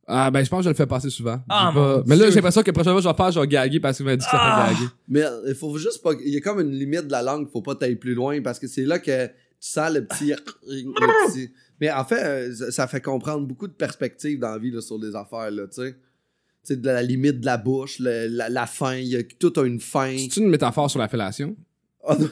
[0.09, 1.41] Ah, ben, je pense que je le fais passer souvent.
[1.49, 3.39] Ah, pas- Mais là, j'ai l'impression que la prochaine fois que je vais faire, je
[3.41, 4.67] vais gaguer parce qu'il m'a dit que ça Ah!
[4.69, 4.89] fait gaguer.
[5.09, 6.11] Mais il faut juste pas.
[6.23, 8.57] Il y a comme une limite de la langue, faut pas t'aller plus loin parce
[8.59, 10.27] que c'est là que tu sens le petit.
[10.29, 10.33] le
[11.31, 11.51] petit-
[11.81, 14.97] Mais en fait, euh, ça- fait comprendre beaucoup de perspectives dans la vie là, sur
[14.97, 15.91] des affaires, là, tu sais.
[15.93, 19.23] Tu sais, de la limite de la bouche, le- la, la faim, il y a
[19.23, 20.15] tout a une faim.
[20.17, 21.55] C'est une métaphore sur la fellation?
[22.09, 22.27] Ah non,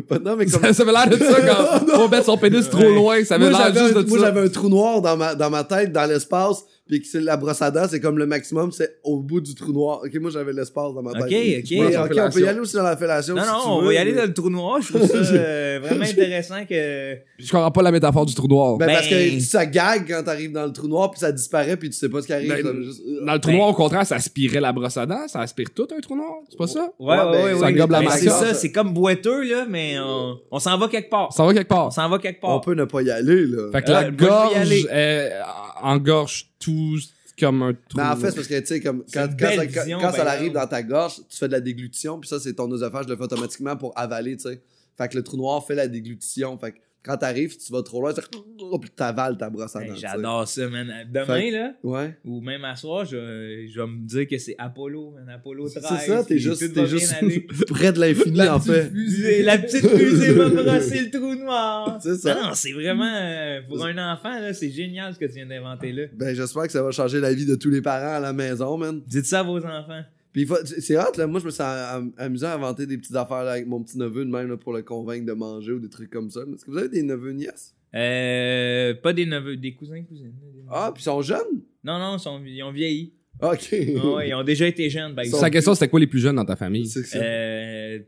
[0.08, 0.18] pas.
[0.18, 0.62] Non, mais comme.
[0.62, 3.24] Ça, ça avait l'air de ça quand on met son pénis trop loin.
[3.24, 4.24] Ça avait Moi, l'air j'avais juste un, de moi, ça.
[4.26, 7.36] j'avais un trou noir dans ma, dans ma tête, dans l'espace, puis que c'est la
[7.36, 10.00] brosse à dents, c'est comme le maximum, c'est au bout du trou noir.
[10.04, 11.22] Ok, moi, j'avais l'espace dans ma tête.
[11.22, 12.18] Ok, ok.
[12.26, 13.34] On peut y aller aussi dans la fellation.
[13.34, 14.80] Non, si non, tu on veux, va y aller dans le trou noir.
[14.80, 17.16] Je trouve ça euh, vraiment intéressant que.
[17.38, 18.76] Je comprends pas la métaphore du trou noir.
[18.78, 21.76] Ben, Ben- parce que ça gague quand t'arrives dans le trou noir, puis ça disparaît,
[21.76, 22.48] puis tu sais pas ce qui arrive.
[22.48, 25.28] Ben, juste- Dans le trou Ben- noir, au contraire, ça aspirait la brosse à dents.
[25.28, 26.36] Ça aspire tout un trou noir.
[26.48, 26.88] C'est pas ça?
[26.98, 27.60] Ouais, ouais, Ouais, ben, ouais.
[27.60, 31.10] ça gobe la C'est ça, c'est comme boiteux, là, mais on, on s'en va quelque
[31.10, 31.32] part.
[31.32, 31.92] Ça va quelque On part.
[31.92, 32.60] s'en va quelque On part.
[32.62, 33.70] peut ne pas y aller, là.
[33.72, 34.86] Fait que la y gorge aller.
[34.90, 35.28] euh,
[35.82, 36.98] engorge tout
[37.38, 37.98] comme un trou.
[37.98, 39.98] Mais en fait, c'est parce que, tu sais, comme, quand, quand ça, belle quand- vision,
[40.00, 42.70] quand ça arrive dans ta gorge, tu fais de la déglutition, puis ça, c'est ton
[42.72, 44.60] œsophage le fait automatiquement pour avaler, tu sais.
[44.96, 46.58] Fait que le trou noir fait la déglutition.
[46.58, 48.20] Fait que quand t'arrives, tu vas trop loin, tu
[48.94, 49.94] t'avales ta brosse à dents.
[49.96, 50.92] J'adore ça, man.
[51.10, 52.18] Demain, Fait- là, Ouais.
[52.24, 55.82] ou même à soir, je, je vais me dire que c'est Apollo, un Apollo 13.
[55.88, 57.14] C'est ça, t'es juste, juste
[57.68, 58.90] près de l'infini, en fait.
[58.90, 61.98] Fusée, La petite fusée va brosser le trou noir.
[62.02, 62.34] C'est ça.
[62.34, 65.46] Non, non, c'est vraiment, euh, pour un enfant, là, c'est génial ce que tu viens
[65.46, 66.02] d'inventer là.
[66.14, 68.76] Ben, j'espère que ça va changer la vie de tous les parents à la maison,
[68.76, 69.00] man.
[69.06, 70.02] Dites ça à vos enfants.
[70.46, 71.26] Puis c'est hot, là.
[71.26, 73.98] Moi, je me suis am- amusé à inventer des petites affaires là, avec mon petit
[73.98, 76.40] neveu de même là, pour le convaincre de manger ou des trucs comme ça.
[76.40, 77.74] Est-ce que vous avez des neveux nièces?
[77.94, 80.32] Euh, pas des neveux, des cousins, cousines.
[80.70, 81.62] Ah, puis ils sont jeunes?
[81.84, 83.14] Non, non, ils, sont- ils ont vieilli.
[83.40, 83.68] Ok.
[83.72, 85.40] Ah ils ont déjà été jeunes, par exemple.
[85.42, 86.86] Sa question, c'était quoi les plus jeunes dans ta famille?
[86.86, 87.18] C'est ça.
[87.18, 88.00] Euh,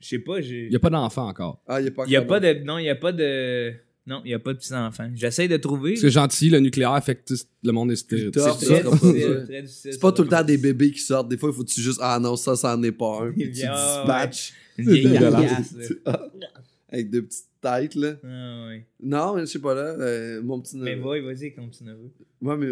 [0.00, 0.66] Je sais pas, j'ai.
[0.66, 1.62] Il y a pas d'enfants encore.
[1.68, 2.54] Ah, il n'y a pas Il y a pas de.
[2.64, 3.72] Non, il y a pas de.
[4.06, 5.10] Non, il y a pas de petits-enfants.
[5.16, 5.94] J'essaie de trouver.
[5.94, 8.30] Que gentil, le nucléaire fait que le monde est stérile.
[8.34, 11.28] C'est- c'est C'est pas tout le temps des bébés qui sortent.
[11.28, 11.98] Des fois, il faut que tu juste.
[12.00, 13.32] Ah non, ça, ça en est pas un.
[13.36, 14.52] Puis tu Ah, dispatches.
[16.92, 17.46] Avec deux petites
[17.96, 18.16] là.
[18.24, 18.86] Ah, ouais.
[19.02, 19.82] Non, mais je sais pas, là.
[19.98, 21.20] euh, mon petit Mais neveu.
[21.22, 22.10] vas-y, avec ton petit neveu.
[22.42, 22.68] Ouais, mais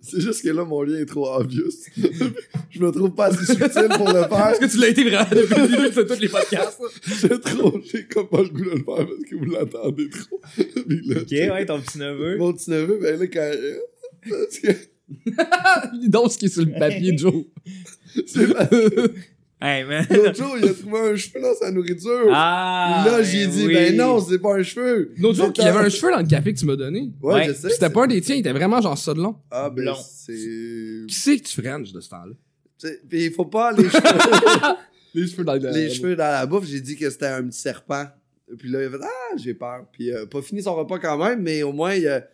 [0.00, 1.70] c'est juste que là, mon lien est trop obvious.
[2.70, 4.48] je me trouve pas assez subtil pour le faire.
[4.50, 6.80] Est-ce que tu l'as été vraiment depuis le début de tous les podcasts?
[7.20, 10.40] J'ai trop, j'ai comme pas le goût de le faire parce que vous l'attendez trop.
[10.56, 12.36] Là, Ok, ouais, ton petit neveu.
[12.38, 13.50] Mon petit neveu, ben là, quand.
[14.30, 14.68] parce que
[16.08, 17.44] Donc, ce qui est sur le papier, Joe.
[18.26, 18.70] c'est la-
[19.64, 20.04] Hey, man.
[20.10, 22.28] L'autre jour, il a trouvé un cheveu dans sa nourriture.
[22.32, 23.04] Ah!
[23.06, 23.74] là, j'ai dit, oui.
[23.74, 25.12] ben non, c'est pas un cheveu.
[25.18, 27.10] L'autre jour, il y avait euh, un cheveu dans le café que tu m'as donné.
[27.22, 27.44] Ouais, Ouais.
[27.48, 27.68] je sais.
[27.68, 29.36] Puis C'était pas un des tiens, il était vraiment genre ça de long.
[29.52, 29.94] Ah, ben, Blond.
[30.04, 30.32] c'est.
[31.06, 32.32] Qui c'est que tu frenches de ce temps-là?
[33.08, 34.02] Puis il faut pas les cheveux.
[35.14, 37.60] Les cheveux dans le les cheveux dans la bouffe, j'ai dit que c'était un petit
[37.60, 38.06] serpent.
[38.58, 39.84] Puis là, il a fait Ah, j'ai peur.
[39.92, 42.24] Puis il a pas fini son repas quand même, mais au moins, il a,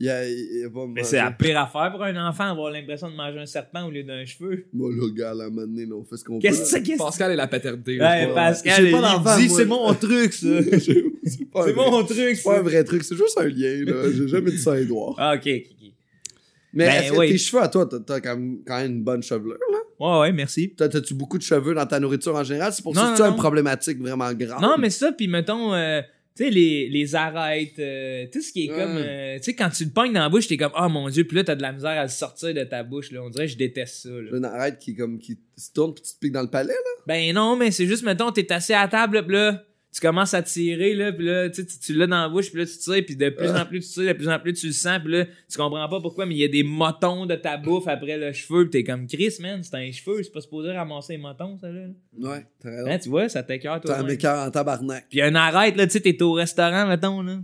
[0.00, 3.10] il a, il a pas Mais c'est la pire affaire pour un enfant, avoir l'impression
[3.10, 4.66] de manger un serpent au lieu d'un cheveu.
[4.72, 6.40] Moi, là, gars, à la manée, on fait ce qu'on peut.
[6.42, 6.82] Qu'est-ce que c'est?
[6.82, 8.00] Qu'est-ce que Pascal et la paternité.
[8.00, 10.46] Ouais, Pascal, pas il d'enfant, dit c'est mon truc, ça.
[10.78, 12.62] c'est pas, un c'est vrai- mon truc, c'est pas un ça.
[12.62, 14.10] vrai truc, c'est juste un lien, là.
[14.12, 15.14] J'ai jamais dit Saint-Édouard.
[15.18, 15.90] Ah, ok, ok, ok.
[16.72, 17.28] Mais Ben, est-ce que oui.
[17.30, 19.78] tes cheveux à toi, t'as- t'as quand même, quand même une bonne chevelure, là?
[19.98, 20.74] Ouais, ouais, merci.
[20.76, 22.70] T'as- T'as-tu beaucoup de cheveux dans ta nourriture en général?
[22.74, 23.38] C'est pour Non, ça que non, tu as une non.
[23.38, 24.60] problématique vraiment grave.
[24.60, 26.02] Non, mais ça, puis mettons, euh,
[26.36, 28.76] tu sais, les, les arêtes, euh, tout ce qui est Ouais.
[28.76, 31.08] comme, euh, tu sais, quand tu le pognes dans la bouche, t'es comme, oh mon
[31.08, 33.22] dieu, puis là, t'as de la misère à le sortir de ta bouche, là.
[33.22, 34.36] On dirait que je déteste ça, là.
[34.36, 37.02] Une arête qui, comme, qui se tourne puis tu te piques dans le palais, là?
[37.06, 39.64] Ben non, mais c'est juste, mettons, t'es assis à la table, là,
[39.96, 42.60] tu commences à tirer, là, puis là, tu tu- tu l'as dans la bouche, puis
[42.60, 44.66] là, tu tires, puis de plus en plus tu tires, de plus en plus tu
[44.66, 47.34] le sens, puis là, tu comprends pas pourquoi, mais il y a des motons de
[47.34, 50.42] ta bouffe après le cheveu, puis t'es comme, Chris, man, c'est un cheveu, c'est pas
[50.42, 51.86] supposé ramasser les motons, ça, là.
[52.20, 52.90] Ouais, t'as raison.
[52.90, 53.94] Hein, tu vois, ça t'écœure, toi.
[53.94, 55.06] T'as un écœur en tabarnak.
[55.08, 57.38] Puis un arrête, là, tu sais, t'es au restaurant, mettons, là.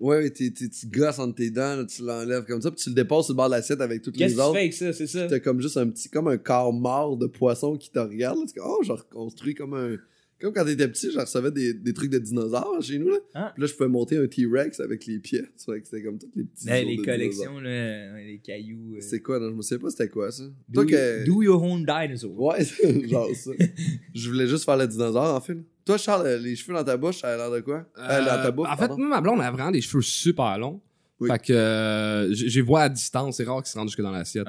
[0.00, 2.80] Ouais, mais t'es- t'es- tu gosses entre tes dents, là, tu l'enlèves comme ça, puis
[2.82, 4.52] tu le déposes sur le bord de l'assiette avec toutes Qu'est-ce les que tu autres.
[4.54, 5.26] fais avec ça, c'est ça?
[5.28, 8.38] T'as comme juste un petit, comme un corps mort de poisson qui te regarde.
[8.40, 8.44] Là.
[8.52, 9.96] Tu oh, j'ai reconstruit comme un.
[10.44, 13.08] Comme quand t'étais petit, je recevais des, des trucs de dinosaures chez nous.
[13.08, 13.16] Là.
[13.34, 13.50] Ah.
[13.54, 15.40] Puis là, je pouvais monter un T-Rex avec les pieds.
[15.42, 15.48] Que
[15.82, 16.66] c'était comme tous les petits.
[16.68, 18.96] Ouais, os les de collections, là, les cailloux.
[18.96, 19.00] euh.
[19.00, 19.48] C'est quoi, non?
[19.50, 20.44] Je me souviens pas c'était quoi ça.
[20.68, 21.24] Do, Toi que.
[21.24, 22.38] do your own dinosaur.
[22.38, 23.50] Ouais, c'est genre ça.
[24.14, 25.54] je voulais juste faire le dinosaure en fait.
[25.54, 25.60] là.
[25.86, 27.86] Toi, Charles, euh, les cheveux dans ta bouche, ça a l'air de quoi?
[27.98, 28.68] Euh, dans ta Euh, bouche.
[28.68, 28.98] en fait, pardon.
[28.98, 30.80] moi, ma blonde a vraiment des cheveux super longs.
[31.20, 31.30] Oui.
[31.30, 34.46] Fait que euh, j'ai vois à distance, c'est rare qu'ils se rendent jusque dans l'assiette.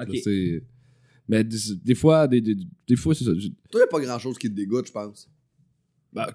[1.28, 2.56] Mais des, des fois, des, des,
[2.86, 3.32] des fois, c'est ça.
[3.70, 5.28] Toi, y'a pas grand chose qui te dégoûte, je pense.
[6.16, 6.32] Bah,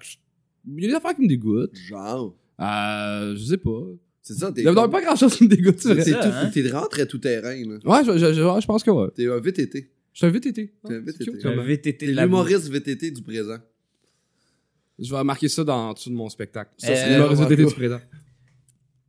[0.66, 1.76] Il y a des affaires qui me dégoûtent.
[1.76, 2.34] Genre?
[2.60, 3.82] Euh, je sais pas.
[4.22, 4.60] C'est ça, t'es.
[4.60, 6.50] Il y a comme- pas grand chose qui me dégoûte, c'est ça, tout- hein?
[6.54, 7.78] t'es vraiment très tout terrain, là.
[7.84, 9.08] Ouais, je, je, je, ouais, je pense que ouais.
[9.16, 9.90] T'es un VTT.
[10.12, 10.72] Je suis un VTT.
[10.86, 11.12] T'es un VTT.
[11.18, 11.66] c'est cute, Un quand même.
[11.66, 12.46] VTT T'es de la bouffe.
[12.48, 13.58] l'humoriste VTT du présent.
[14.98, 16.70] Je vais marquer ça dans en dessous de mon spectacle.
[16.84, 18.00] Euh, Ça, c'est l'humoriste ouais, VTT du présent.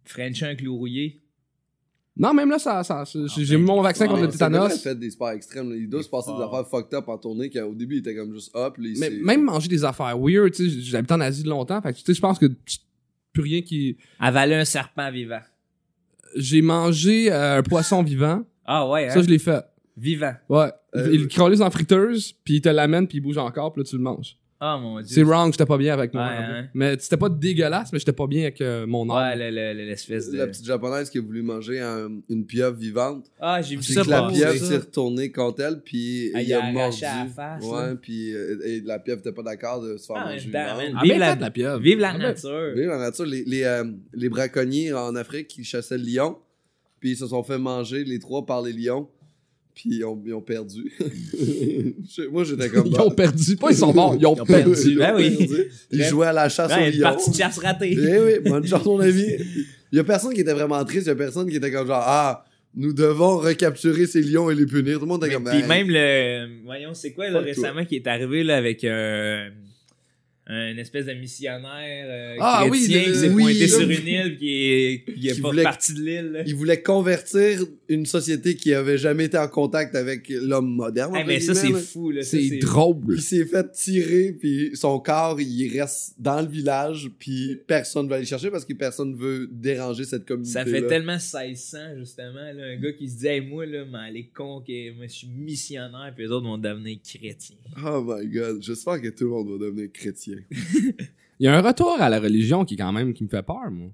[0.05, 1.21] French un clou rouillé.
[2.15, 4.77] Non, même là, ça, ça, ça- j'ai j'ai eu mon vaccin contre le tétanos.
[4.83, 5.71] fait des sports extrêmes.
[5.71, 5.75] là.
[5.75, 8.31] Il doit se passer des affaires fucked up en tournée qu'au début, il était comme
[8.33, 8.51] juste.
[8.53, 11.81] Là, il Mais même manger des affaires weird, tu sais, j'ai habité en Asie longtemps,
[11.81, 12.77] fait que tu sais, je pense que tu-
[13.31, 13.97] plus rien qui.
[14.19, 15.41] Avaler un serpent vivant.
[16.35, 19.13] J'ai mangé euh, un poisson vivant, Ah ouais, hein?
[19.13, 19.63] ça je l'ai fait.
[19.97, 20.33] Vivant.
[20.49, 20.71] Ouais.
[20.95, 23.89] Euh, il le en friteuse, puis il te l'amène, puis il bouge encore, puis là
[23.89, 24.37] tu le manges.
[24.65, 25.07] Ah mon dieu.
[25.13, 26.23] C'est wrong, j'étais pas bien avec moi.
[26.23, 26.67] Ouais, hein.
[26.73, 29.17] Mais c'était pas dégueulasse, mais j'étais pas bien avec euh, mon âme.
[29.17, 30.37] Ouais, le- le- le- l'espèce de.
[30.37, 33.25] La petite japonaise qui a voulu manger un- une pieuvre vivante.
[33.41, 34.65] Ah, j'ai vu C'est ça que la pieuvre ça.
[34.65, 36.79] s'est retournée contre elle, puis Ah, il, il a a mordu.
[36.79, 37.95] arraché à la face, ouais, là.
[38.01, 40.45] puis euh, et la pieuvre était pas d'accord de se faire Ah, manger.
[40.45, 40.53] vivante.
[40.77, 40.93] man.
[40.95, 41.79] Ah, Vive ben, la- faites la pieuvre.
[41.79, 42.71] Vive la Ah, ben, nature.
[42.75, 46.37] Oui, la nature, les, les, euh, les braconniers en Afrique qui chassaient le lion,
[47.01, 49.09] puis ils se sont fait manger les trois par les lions,
[49.75, 50.91] puis ils ont, ils ont perdu.
[50.99, 52.87] Je- Moi, j'étais comme.
[52.87, 53.55] Ils ont perdu.
[53.55, 54.71] Pas ils sont morts, ils ont Ils ont perdu.
[54.85, 55.35] Ils ont Ben oui.
[55.37, 55.63] perdu.
[55.91, 57.03] Ils jouaient à la chasse Ouais, aux une lions.
[57.03, 57.97] partie de chasse ratée.
[57.99, 59.25] Eh oui, bonne chance, mon ami.
[59.91, 61.87] Il y a personne qui était vraiment triste, il y a personne qui était comme
[61.87, 64.95] genre, ah, nous devons recapturer ces lions et les punir.
[64.95, 66.63] Tout le monde était Mais- comme, Puis ben, même le.
[66.65, 67.47] Voyons, c'est quoi là, Fuck toi.
[67.53, 69.49] récemment qui est arrivé là, avec euh,
[70.45, 73.95] un espèce de missionnaire euh, Ah oui, chrétien le- qui s'est oui, pointé sur oui.
[74.01, 76.43] une île qui est qui est Qui pas voulait- partie de l'île.
[76.45, 81.15] Il voulait convertir une société qui avait jamais été en contact avec l'homme moderne.
[81.15, 82.97] Hey, entre mais ça c'est fou C'est drôle.
[83.15, 88.17] Il s'est fait tirer, puis son corps, il reste dans le village, puis personne va
[88.17, 90.51] aller chercher parce que personne veut déranger cette communauté.
[90.51, 93.97] Ça fait tellement 1600 justement là, un gars qui se dit hey, moi là mais
[94.09, 97.55] aller conquérir, moi je suis missionnaire puis les autres vont devenir chrétiens.
[97.85, 100.32] Oh my god, j'espère que tout le monde va devenir chrétien.
[101.39, 103.69] Il y a un retour à la religion qui, quand même, qui me fait peur,
[103.71, 103.89] moi.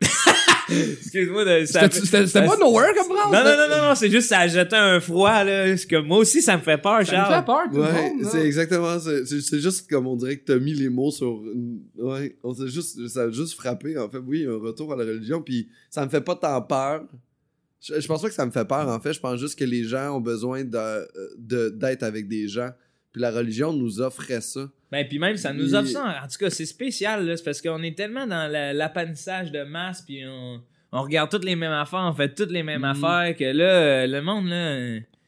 [0.68, 3.32] Excuse-moi de ça C'était pas ça- nowhere comme phrase?
[3.32, 5.96] Non non non non non, c'est juste ça a jeté un froid là, parce que
[5.96, 7.34] moi aussi ça me fait peur Ça me Charles.
[7.40, 7.82] fait peur, tout le
[8.22, 9.10] monde, c'est exactement ça.
[9.26, 11.42] C'est juste comme on dirait que t'as mis les mots sur.
[11.44, 13.98] une- Ouais, on s'est juste, ça a juste frappé.
[13.98, 15.42] En fait, oui, un retour à la religion.
[15.42, 17.04] Puis ça me fait pas tant peur.
[17.80, 18.88] Je, je pense pas que ça me fait peur.
[18.88, 21.08] En fait, je pense juste que les gens ont besoin de
[21.38, 22.70] de- d'être avec des gens.
[23.12, 24.68] Puis la religion nous offrait ça.
[24.90, 26.22] Ben puis même ça nous offre ça.
[26.24, 29.62] En tout cas, c'est spécial là, c'est parce qu'on est tellement dans la- l'appanissage de
[29.62, 30.60] masse puis on,
[30.92, 33.04] on regarde toutes les mêmes affaires, on fait toutes les mêmes Mhm.
[33.04, 34.76] affaires que là le monde là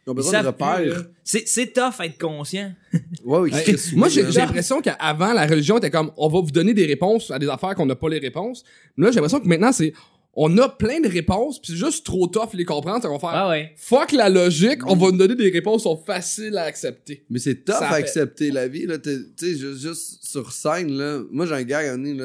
[0.07, 1.03] Ils ont ils besoin de repères.
[1.25, 2.73] C'est tough être conscient.
[3.25, 3.75] Ouais, oui, Ouais.
[3.95, 4.15] Moi, là.
[4.31, 7.49] j'ai l'impression qu'avant, la religion était comme, on va vous donner des réponses à des
[7.49, 8.63] affaires qu'on n'a pas les réponses.
[8.99, 9.95] Mais là, j'ai l'impression que maintenant, c'est,
[10.37, 13.29] on a plein de réponses, puis c'est juste trop tough les comprendre, qu'on va faire,
[13.33, 13.73] Ah ouais.
[13.77, 17.25] fuck la logique, on va nous donner des réponses qui sont faciles à accepter.
[17.31, 18.99] Mais c'est tough Ça à fait- accepter la vie, là.
[18.99, 21.21] T'es- Tu sais, juste, juste sur scène, là.
[21.31, 21.83] Moi, j'ai un gars,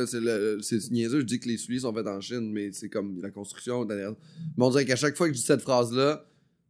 [0.07, 2.89] c'est le- c'est niaiseux, je dis que les souliers sont faits en Chine, mais c'est
[2.89, 3.85] comme la construction.
[3.85, 4.11] derrière.
[4.57, 6.25] Mais on dirait qu'à chaque fois que je dis cette phrase-là,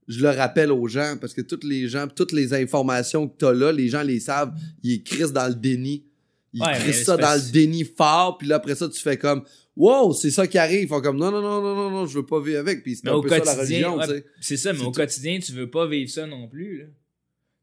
[0.07, 3.53] je le rappelle aux gens, parce que toutes les gens, toutes les informations que t'as
[3.53, 6.03] là, les gens les savent, ils écrivent dans le déni.
[6.51, 9.43] Ils Ouais, c'est ça dans le déni fort, puis là, après ça, tu fais comme,
[9.80, 10.82] wow, c'est ça qui arrive.
[10.84, 12.84] Ils font comme, non, non, non, non, non, non, je veux pas vivre avec.
[12.84, 14.25] Puis c'est un au peu ça la religion, ouais, tu sais.
[14.41, 14.91] c'est ça, mais au tout.
[14.91, 16.86] quotidien, tu veux pas vivre ça non plus là.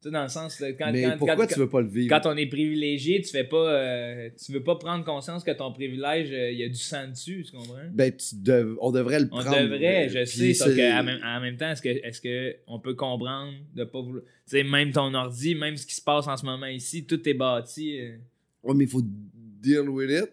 [0.03, 1.89] Tu sais dans le sens là, quand Mais quand, pourquoi quand- tu veux pas le
[1.89, 2.15] vivre?
[2.21, 5.73] quand on est privilégié, tu fais pas euh, tu veux pas prendre conscience que ton
[5.73, 7.79] privilège euh, il y a du sang dessus, tu comprends?
[7.93, 9.59] Ben, tu dev- on devrait le On prendre.
[9.59, 12.55] devrait, euh, je sais, sauf c'est- qu'en même, en même temps, est-ce que, est-ce que
[12.67, 14.23] on peut comprendre de pas vouloir.
[14.23, 17.27] Tu sais, même ton ordi, même ce qui se passe en ce moment ici, tout
[17.27, 17.99] est bâti.
[17.99, 18.17] euh,
[18.63, 20.31] Ouais, mais il faut deal with it.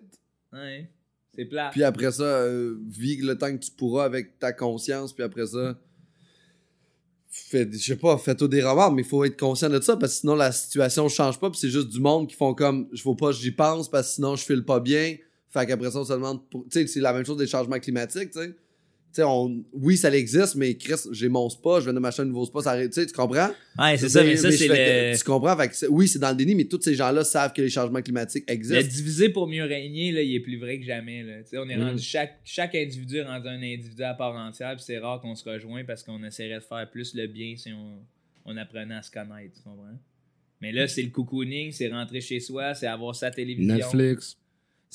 [0.52, 0.90] ouais,
[1.36, 1.70] c'est plat.
[1.72, 5.14] Puis après ça, euh, le temps que tu pourras avec ta conscience.
[5.14, 5.78] Puis après ça,
[7.30, 10.14] fais, je sais pas, fais-toi des remords, mais il faut être conscient de ça parce
[10.14, 11.50] que sinon la situation change pas.
[11.50, 14.16] Puis c'est juste du monde qui font comme, je faut pas, j'y pense parce que
[14.16, 15.16] sinon je file pas bien.
[15.50, 18.32] Fait qu'après ça, on se demande, tu sais, c'est la même chose des changements climatiques,
[18.32, 18.56] tu sais.
[19.14, 22.24] Tu sais, on, oui, ça existe, mais Chris, j'ai mon spa, je viens de m'acheter
[22.24, 23.50] un nouveau spa, ça arrive, tu sais, tu comprends?
[23.78, 25.16] ouais, c'est ça, mais ça, c'est le.
[25.16, 25.56] Tu comprends?
[25.56, 27.70] Fait que c'est- oui, c'est dans le déni, mais tous ces gens-là savent que les
[27.70, 28.90] changements climatiques Le existent.
[28.90, 31.22] diviser pour mieux régner, là, il est plus vrai que jamais.
[31.22, 31.44] Là.
[31.44, 31.82] Tu sais, On est Mm.
[31.84, 35.36] rendu chaque, chaque individu est rendu un individu à part entière, puis c'est rare qu'on
[35.36, 38.00] se rejoint parce qu'on essaierait de faire plus le bien si on,
[38.46, 40.00] on apprenait à se connaître, tu comprends?
[40.60, 43.76] Mais là, c'est le cocooning, c'est rentrer chez soi, c'est avoir sa télévision.
[43.76, 44.38] Netflix.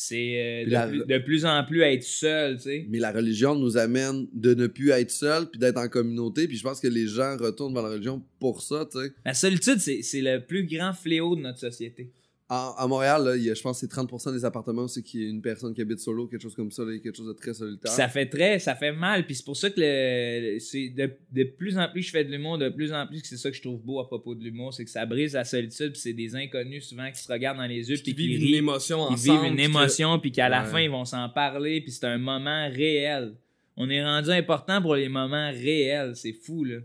[0.00, 2.86] C'est euh, de, la- plus, de plus en plus être seul, tu sais.
[2.88, 6.46] Mais la religion nous amène de ne plus être seul puis d'être en communauté.
[6.46, 9.10] Puis je pense que les gens retournent vers la religion pour ça, tu sais.
[9.26, 12.10] La solitude, c'est le plus grand fléau de notre société.
[12.50, 15.22] À Montréal, là, il y a, je pense que c'est 30% des appartements, c'est qu'il
[15.22, 17.02] y a une personne qui habite solo, quelque chose comme ça, là, il y a
[17.02, 17.90] quelque chose de très solitaire.
[17.90, 19.26] Puis ça fait très, ça fait mal.
[19.26, 22.30] Puis c'est pour ça que le, c'est de, de plus en plus je fais de
[22.30, 24.42] l'humour, de plus en plus que c'est ça que je trouve beau à propos de
[24.42, 25.92] l'humour, c'est que ça brise la solitude.
[25.92, 28.40] Puis c'est des inconnus souvent qui se regardent dans les yeux puis Qui qui vivent
[28.40, 28.48] rient.
[28.48, 29.18] une émotion Ils ensemble.
[29.40, 32.06] vivent une puis que- émotion, puis qu'à la fin, ils vont s'en parler, puis c'est
[32.06, 33.34] un moment réel.
[33.76, 36.16] On est rendu important pour les moments réels.
[36.16, 36.78] C'est fou, là.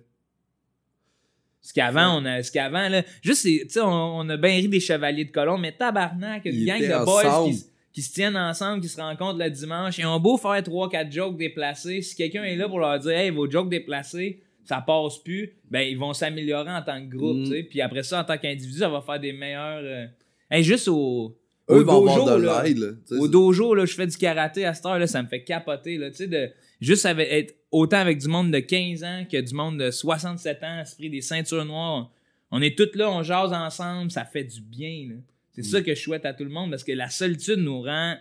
[1.64, 4.68] Ce qu'avant, on a, ce qu'avant, là, juste, tu sais, on, on a bien ri
[4.68, 7.50] des chevaliers de colombe, mais tabarnak, une Ils gang de boys
[7.94, 11.38] qui, se tiennent ensemble, qui se rencontrent le dimanche, et ont beau faire 3-4 jokes
[11.38, 15.54] déplacés, si quelqu'un est là pour leur dire, hey, vos jokes déplacés, ça passe plus,
[15.72, 17.44] ben, ils vont s'améliorer en tant que groupe, Mm.
[17.44, 20.06] tu sais, puis après ça, en tant qu'individu, ça va faire des meilleurs, euh,
[20.52, 21.38] hey, juste au,
[21.70, 22.64] Eux au vont dojo, avoir de là.
[22.64, 25.44] l'aide, Au dojo, là, je fais du karaté à cette heure, là, ça me fait
[25.44, 26.50] capoter, là, tu sais, de,
[26.82, 30.64] juste avec, être autant avec du monde de 15 ans que du monde de 67
[30.64, 32.12] ans, esprit des ceintures noires.
[32.52, 35.16] On est tous là, on jase ensemble, ça fait du bien, là.
[35.56, 38.18] C'est ça que je souhaite à tout le monde, parce que la solitude nous rend...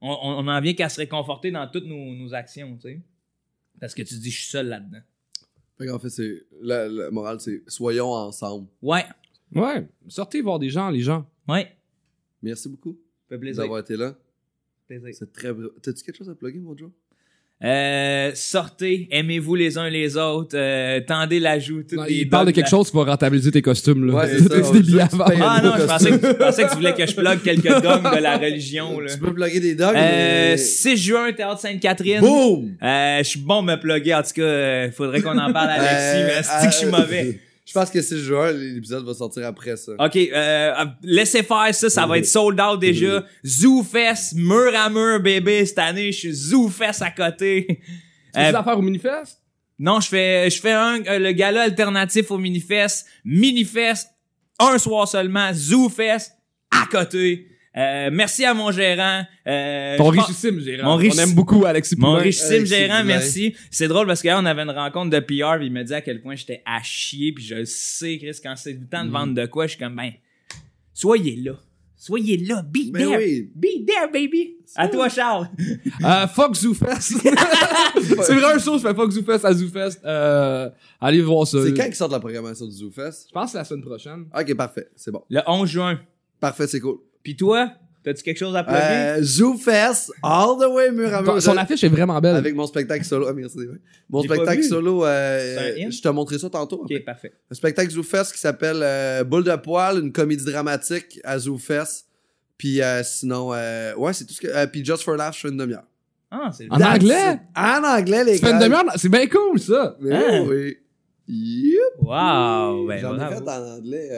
[0.00, 3.00] On, on, on en vient qu'à se réconforter dans toutes nos, nos actions, tu sais.
[3.80, 5.00] Parce que tu te dis, je suis seul là-dedans.
[5.76, 6.42] Fait qu'en fait, c'est.
[6.60, 8.66] La, la morale, c'est soyons ensemble.
[8.82, 9.04] Ouais,
[9.54, 9.86] Ouais.
[10.08, 11.26] Sortez voir des gens, les gens.
[11.48, 11.68] Ouais,
[12.42, 12.96] Merci beaucoup
[13.28, 13.62] fait plaisir.
[13.62, 14.14] d'avoir été là.
[14.86, 15.08] plaisir.
[15.12, 15.48] C'est très.
[15.82, 16.90] T'as-tu quelque chose à plugger, mon Joe?
[17.64, 21.82] Euh, sortez, aimez-vous les uns les autres, euh, tendez la joue.
[21.82, 24.14] toutes Non, les il parle de quelque chose qui va rentabiliser tes costumes, là.
[24.14, 25.24] Ouais, c'est des billets avant.
[25.42, 28.14] Ah non, je pensais, que, je pensais que tu voulais que je plug quelques dogmes
[28.14, 29.00] de la religion.
[29.00, 29.12] Là.
[29.12, 30.56] Tu peux plugger des dogs, Euh, mais.
[30.56, 32.20] 6 juin, Théâtre Sainte-Catherine.
[32.20, 32.76] Boum!
[32.80, 34.14] Euh, je suis bon de me plugger.
[34.14, 35.90] En tout cas, euh, faudrait qu'on en parle à Alexis,
[36.22, 37.40] Euh, mais c'est que je suis euh, mauvais.
[37.68, 39.92] Je pense que 6 juin, l'épisode va sortir après ça.
[39.98, 43.22] OK, euh, laissez faire ça, ça va être sold out déjà.
[43.44, 47.66] ZooFest, mur à mur, bébé, cette année, je suis ZooFest à côté.
[47.68, 47.74] Tu
[48.34, 49.42] fais Euh, des affaires au Minifest?
[49.78, 54.08] non, je fais, je fais un, euh, le gala alternatif au Minifest, Minifest,
[54.58, 56.32] un soir seulement, ZooFest,
[56.70, 57.48] à côté.
[57.78, 59.22] Euh, merci à mon gérant.
[59.46, 60.96] Euh, Ton pense- richissime gérant.
[60.98, 62.22] Mon On aime beaucoup Alexis Mon Poulain.
[62.24, 63.54] richissime Alexis gérant, merci.
[63.70, 65.94] C'est drôle parce que là, on avait une rencontre de PR, puis il m'a dit
[65.94, 69.10] à quel point j'étais à chier, puis je sais, Chris, quand c'est le temps de
[69.10, 70.10] vendre de quoi, je suis comme, ben,
[70.92, 71.52] soyez là.
[72.00, 72.62] Soyez là.
[72.62, 73.18] Be Ben there.
[73.18, 73.50] oui.
[73.56, 74.56] Be there, baby.
[74.76, 75.48] À toi, Charles.
[76.04, 77.00] Euh, fuck ZooFest.
[78.22, 80.00] c'est vrai un show, je fais fuck ZooFest à ZooFest.
[80.04, 80.70] Euh,
[81.00, 81.58] allez voir ça.
[81.64, 83.26] C'est quand qu'ils sortent la programmation du ZooFest?
[83.28, 84.26] Je pense que c'est la semaine prochaine.
[84.36, 84.88] Ok, parfait.
[84.94, 85.22] C'est bon.
[85.28, 86.00] Le 11 juin.
[86.38, 86.98] Parfait, c'est cool.
[87.28, 87.70] Puis toi,
[88.02, 89.18] t'as-tu quelque chose à plugger?
[89.18, 91.42] Euh, ZooFest, all the way mur à mur.
[91.42, 92.36] Son affiche est vraiment belle.
[92.36, 93.26] Avec mon spectacle solo.
[93.28, 93.58] Ah, merci.
[93.58, 93.66] ouais.
[94.08, 96.80] Mon spectacle solo, C'est euh, je te montrerai ça tantôt.
[96.84, 97.34] Ok, parfait.
[97.50, 102.06] Un spectacle ZooFest qui s'appelle euh, Boule de poil, une comédie dramatique à ZooFest.
[102.56, 104.46] Puis euh, sinon, euh, ouais, c'est tout ce que.
[104.48, 105.84] euh, puis Just for Laugh, je fais une demi-heure.
[106.30, 107.40] Ah, c'est En That's anglais?
[107.54, 108.52] En anglais, les Tu fais gars.
[108.56, 108.84] une demi-heure?
[108.96, 109.98] C'est bien cool, ça.
[110.00, 110.46] Mais Hein?
[110.48, 110.78] oui.
[111.28, 111.98] Yep.
[112.00, 112.86] Wow.
[112.88, 114.08] Ben, J'en ai fait en anglais.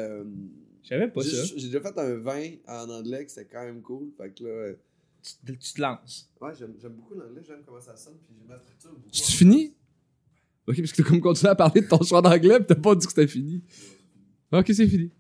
[0.83, 1.45] Je savais pas j'ai ça.
[1.57, 4.11] j'ai déjà fait un vin en anglais qui c'était quand même cool.
[4.17, 4.51] Fait que là.
[4.51, 4.75] euh,
[5.47, 6.31] Tu, tu te lances.
[6.41, 8.15] Ouais, j'aime beaucoup l'anglais, j'aime comment ça sonne.
[8.27, 9.11] Puis j'aime la structure beaucoup.
[9.11, 9.75] Tu finis?
[10.67, 12.95] Ok, parce que t'as comme continué à parler de ton choix d'anglais pis t'as pas
[12.95, 13.63] dit que c'était fini.
[14.53, 15.11] Ok, c'est fini.